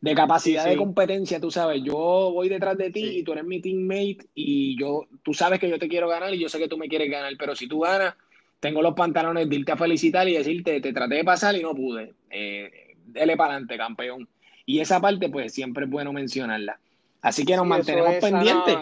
de 0.00 0.14
capacidad 0.14 0.64
de 0.66 0.76
competencia, 0.76 1.40
tú 1.40 1.50
sabes, 1.50 1.82
yo 1.82 1.94
voy 1.94 2.48
detrás 2.48 2.76
de 2.76 2.90
ti 2.90 3.18
y 3.18 3.22
tú 3.22 3.32
eres 3.32 3.44
mi 3.44 3.60
teammate 3.60 4.28
y 4.34 4.78
yo, 4.78 5.06
tú 5.22 5.32
sabes 5.32 5.58
que 5.58 5.68
yo 5.68 5.78
te 5.78 5.88
quiero 5.88 6.08
ganar 6.08 6.34
y 6.34 6.38
yo 6.38 6.48
sé 6.48 6.58
que 6.58 6.68
tú 6.68 6.76
me 6.76 6.88
quieres 6.88 7.10
ganar, 7.10 7.32
pero 7.38 7.56
si 7.56 7.66
tú 7.66 7.80
ganas, 7.80 8.14
tengo 8.60 8.82
los 8.82 8.94
pantalones 8.94 9.48
de 9.48 9.56
irte 9.56 9.72
a 9.72 9.76
felicitar 9.76 10.28
y 10.28 10.36
decirte, 10.36 10.80
te 10.80 10.92
traté 10.92 11.16
de 11.16 11.24
pasar 11.24 11.56
y 11.56 11.62
no 11.62 11.74
pude. 11.74 12.14
Eh, 12.30 12.96
dele 13.06 13.36
para 13.36 13.52
adelante, 13.52 13.76
campeón. 13.76 14.28
Y 14.64 14.80
esa 14.80 15.00
parte, 15.00 15.28
pues 15.28 15.52
siempre 15.52 15.84
es 15.84 15.90
bueno 15.90 16.12
mencionarla. 16.12 16.78
Así 17.22 17.44
que 17.44 17.56
nos 17.56 17.66
mantenemos 17.66 18.16
pendientes. 18.16 18.76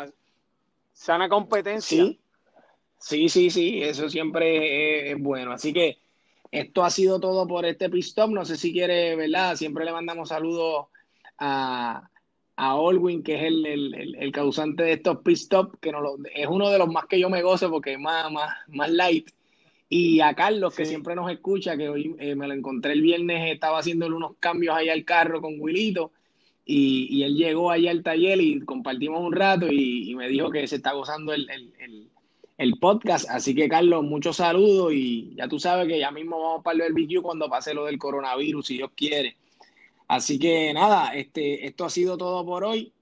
Sana, 0.92 1.28
competencia. 1.28 2.04
Sí, 2.04 2.20
sí, 2.98 3.28
sí, 3.28 3.50
sí, 3.50 3.82
eso 3.82 4.08
siempre 4.08 5.10
es, 5.10 5.18
bueno. 5.20 5.52
Así 5.52 5.72
que 5.72 5.98
esto 6.50 6.84
ha 6.84 6.90
sido 6.90 7.20
todo 7.20 7.46
por 7.46 7.66
este 7.66 7.90
pistop. 7.90 8.30
No 8.30 8.44
sé 8.44 8.56
si 8.56 8.72
quiere, 8.72 9.16
¿verdad? 9.16 9.56
Siempre 9.56 9.84
le 9.84 9.92
mandamos 9.92 10.30
saludos 10.30 10.86
a, 11.38 12.10
a 12.56 12.76
Olwin, 12.76 13.22
que 13.22 13.34
es 13.34 13.42
el, 13.42 14.32
causante 14.32 14.82
de 14.84 14.92
estos 14.92 15.18
pit 15.18 15.38
que 15.80 15.92
no 15.92 16.16
es 16.34 16.46
uno 16.48 16.70
de 16.70 16.78
los 16.78 16.88
más 16.88 17.06
que 17.06 17.18
yo 17.18 17.28
me 17.28 17.42
gozo 17.42 17.70
porque 17.70 17.94
es 17.94 18.00
más, 18.00 18.30
más, 18.30 18.50
más 18.68 18.90
light. 18.90 19.30
Y 19.88 20.20
a 20.20 20.34
Carlos, 20.34 20.74
que 20.74 20.86
siempre 20.86 21.14
nos 21.14 21.30
escucha, 21.30 21.76
que 21.76 21.88
hoy 21.88 22.16
eh, 22.18 22.34
me 22.34 22.48
lo 22.48 22.54
encontré 22.54 22.92
el 22.94 23.02
viernes, 23.02 23.52
estaba 23.52 23.78
haciéndole 23.78 24.14
unos 24.14 24.32
cambios 24.40 24.74
ahí 24.74 24.88
al 24.88 25.04
carro 25.04 25.40
con 25.40 25.60
Wilito. 25.60 26.12
Y, 26.66 27.22
él 27.22 27.36
llegó 27.36 27.70
ahí 27.70 27.88
al 27.88 28.02
taller 28.02 28.40
y 28.40 28.60
compartimos 28.60 29.20
un 29.20 29.34
rato 29.34 29.66
y, 29.70 30.14
me 30.14 30.28
dijo 30.28 30.50
que 30.50 30.66
se 30.66 30.76
está 30.76 30.92
gozando 30.92 31.34
el, 31.34 31.48
el, 32.56 32.78
podcast. 32.80 33.28
Así 33.28 33.54
que, 33.54 33.68
Carlos, 33.68 34.02
muchos 34.02 34.36
saludos 34.36 34.94
y 34.94 35.34
ya 35.36 35.46
tú 35.48 35.58
sabes 35.58 35.86
que 35.86 35.98
ya 35.98 36.10
mismo 36.10 36.40
vamos 36.40 36.64
para 36.64 36.86
el 36.86 36.94
BQ 36.94 37.22
cuando 37.22 37.50
pase 37.50 37.74
lo 37.74 37.84
del 37.84 37.98
coronavirus, 37.98 38.66
si 38.66 38.76
Dios 38.78 38.90
quiere. 38.96 39.36
Así 40.08 40.38
que 40.38 40.72
nada, 40.74 41.14
este, 41.14 41.66
esto 41.66 41.84
ha 41.84 41.90
sido 41.90 42.16
todo 42.18 42.44
por 42.44 42.64
hoy. 42.64 42.92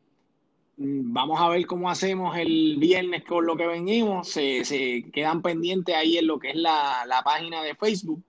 Mm, 0.77 1.13
vamos 1.13 1.41
a 1.41 1.49
ver 1.49 1.67
cómo 1.67 1.91
hacemos 1.91 2.37
el 2.37 2.77
viernes 2.79 3.25
con 3.25 3.47
lo 3.47 3.57
que 3.57 3.67
venimos. 3.67 4.29
Se, 4.29 4.65
se 4.65 5.05
quedan 5.13 5.43
pendientes 5.43 5.95
ahí 5.95 6.19
en 6.19 6.27
lo 6.27 6.39
que 6.39 6.51
es 6.51 6.57
la, 6.57 7.23
página 7.25 7.63
de 7.63 7.75
Facebook, 7.75 8.23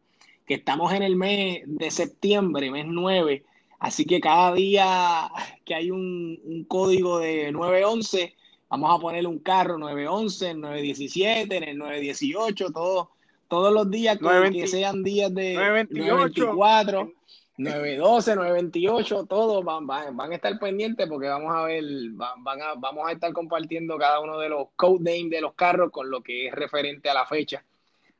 que 0.45 0.55
estamos 0.55 0.91
en 0.93 1.03
el 1.03 1.15
mes 1.15 1.63
de 1.65 1.91
septiembre, 1.91 2.71
mes 2.71 2.85
9. 2.87 3.43
Así 3.79 4.05
que 4.05 4.19
cada 4.19 4.53
día 4.53 5.29
que 5.65 5.75
hay 5.75 5.91
un, 5.91 6.65
código 6.67 7.19
de 7.19 7.51
911, 7.51 8.35
vamos 8.69 8.95
a 8.95 9.01
poner 9.01 9.27
un 9.27 9.39
carro 9.39 9.77
911, 9.77 10.49
en 10.49 10.61
917, 10.61 11.57
en 11.57 11.63
el 11.63 11.77
918, 11.77 12.71
todo, 12.71 13.11
todos 13.47 13.73
los 13.73 13.89
días 13.91 14.17
que, 14.17 14.67
sean 14.67 15.03
días 15.03 15.33
de 15.33 15.53
924. 15.55 17.11
912, 17.57 18.35
928, 18.35 19.25
todos 19.25 19.63
van, 19.63 19.85
van, 19.85 20.17
van, 20.17 20.31
a 20.31 20.35
estar 20.35 20.57
pendientes 20.57 21.07
porque 21.07 21.27
vamos 21.27 21.53
a 21.55 21.65
ver, 21.65 21.83
van, 22.13 22.61
a, 22.61 22.73
vamos 22.75 23.07
a 23.07 23.11
estar 23.11 23.31
compartiendo 23.31 23.97
cada 23.97 24.19
uno 24.21 24.39
de 24.39 24.49
los 24.49 24.69
code 24.75 25.03
names 25.03 25.29
de 25.29 25.41
los 25.41 25.53
carros 25.53 25.91
con 25.91 26.09
lo 26.09 26.23
que 26.23 26.47
es 26.47 26.53
referente 26.53 27.09
a 27.09 27.13
la 27.13 27.27
fecha. 27.27 27.63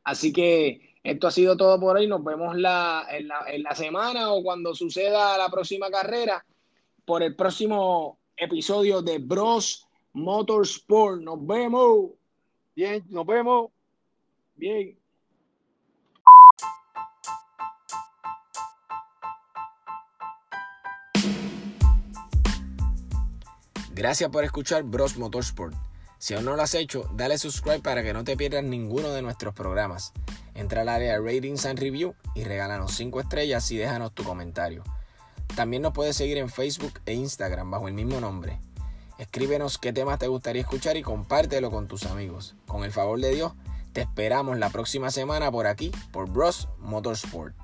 Así 0.03 0.31
que 0.31 0.97
esto 1.01 1.27
ha 1.27 1.31
sido 1.31 1.57
todo 1.57 1.79
por 1.79 1.97
hoy. 1.97 2.07
Nos 2.07 2.23
vemos 2.23 2.55
la, 2.55 3.07
en, 3.09 3.27
la, 3.27 3.43
en 3.47 3.63
la 3.63 3.73
semana 3.73 4.31
o 4.31 4.43
cuando 4.43 4.75
suceda 4.75 5.37
la 5.37 5.49
próxima 5.49 5.89
carrera 5.89 6.45
por 7.03 7.23
el 7.23 7.35
próximo 7.35 8.19
episodio 8.37 9.01
de 9.01 9.17
Bros 9.17 9.87
Motorsport. 10.13 11.21
Nos 11.21 11.45
vemos. 11.45 12.11
Bien, 12.75 13.03
nos 13.09 13.25
vemos. 13.25 13.71
Bien. 14.55 15.02
Gracias 23.95 24.31
por 24.31 24.43
escuchar 24.43 24.81
Bros 24.81 25.17
Motorsport. 25.17 25.75
Si 26.17 26.33
aún 26.33 26.45
no 26.45 26.55
lo 26.55 26.63
has 26.63 26.73
hecho, 26.73 27.07
dale 27.13 27.37
subscribe 27.37 27.79
para 27.79 28.01
que 28.01 28.11
no 28.11 28.23
te 28.23 28.35
pierdas 28.35 28.63
ninguno 28.63 29.11
de 29.11 29.21
nuestros 29.21 29.53
programas. 29.53 30.13
Entra 30.55 30.81
al 30.81 30.89
área 30.89 31.19
Ratings 31.19 31.67
and 31.67 31.77
Review 31.77 32.15
y 32.33 32.43
regálanos 32.43 32.95
5 32.95 33.19
estrellas 33.19 33.69
y 33.69 33.77
déjanos 33.77 34.11
tu 34.11 34.23
comentario. 34.23 34.83
También 35.55 35.83
nos 35.83 35.93
puedes 35.93 36.15
seguir 36.15 36.39
en 36.39 36.49
Facebook 36.49 37.01
e 37.05 37.13
Instagram 37.13 37.69
bajo 37.69 37.87
el 37.87 37.93
mismo 37.93 38.19
nombre. 38.19 38.59
Escríbenos 39.19 39.77
qué 39.77 39.93
temas 39.93 40.17
te 40.17 40.27
gustaría 40.27 40.63
escuchar 40.63 40.97
y 40.97 41.03
compártelo 41.03 41.69
con 41.69 41.87
tus 41.87 42.07
amigos. 42.07 42.55
Con 42.65 42.83
el 42.83 42.91
favor 42.91 43.19
de 43.19 43.35
Dios, 43.35 43.53
te 43.91 44.01
esperamos 44.01 44.57
la 44.57 44.71
próxima 44.71 45.11
semana 45.11 45.51
por 45.51 45.67
aquí, 45.67 45.91
por 46.11 46.27
Bros 46.27 46.67
Motorsport. 46.79 47.62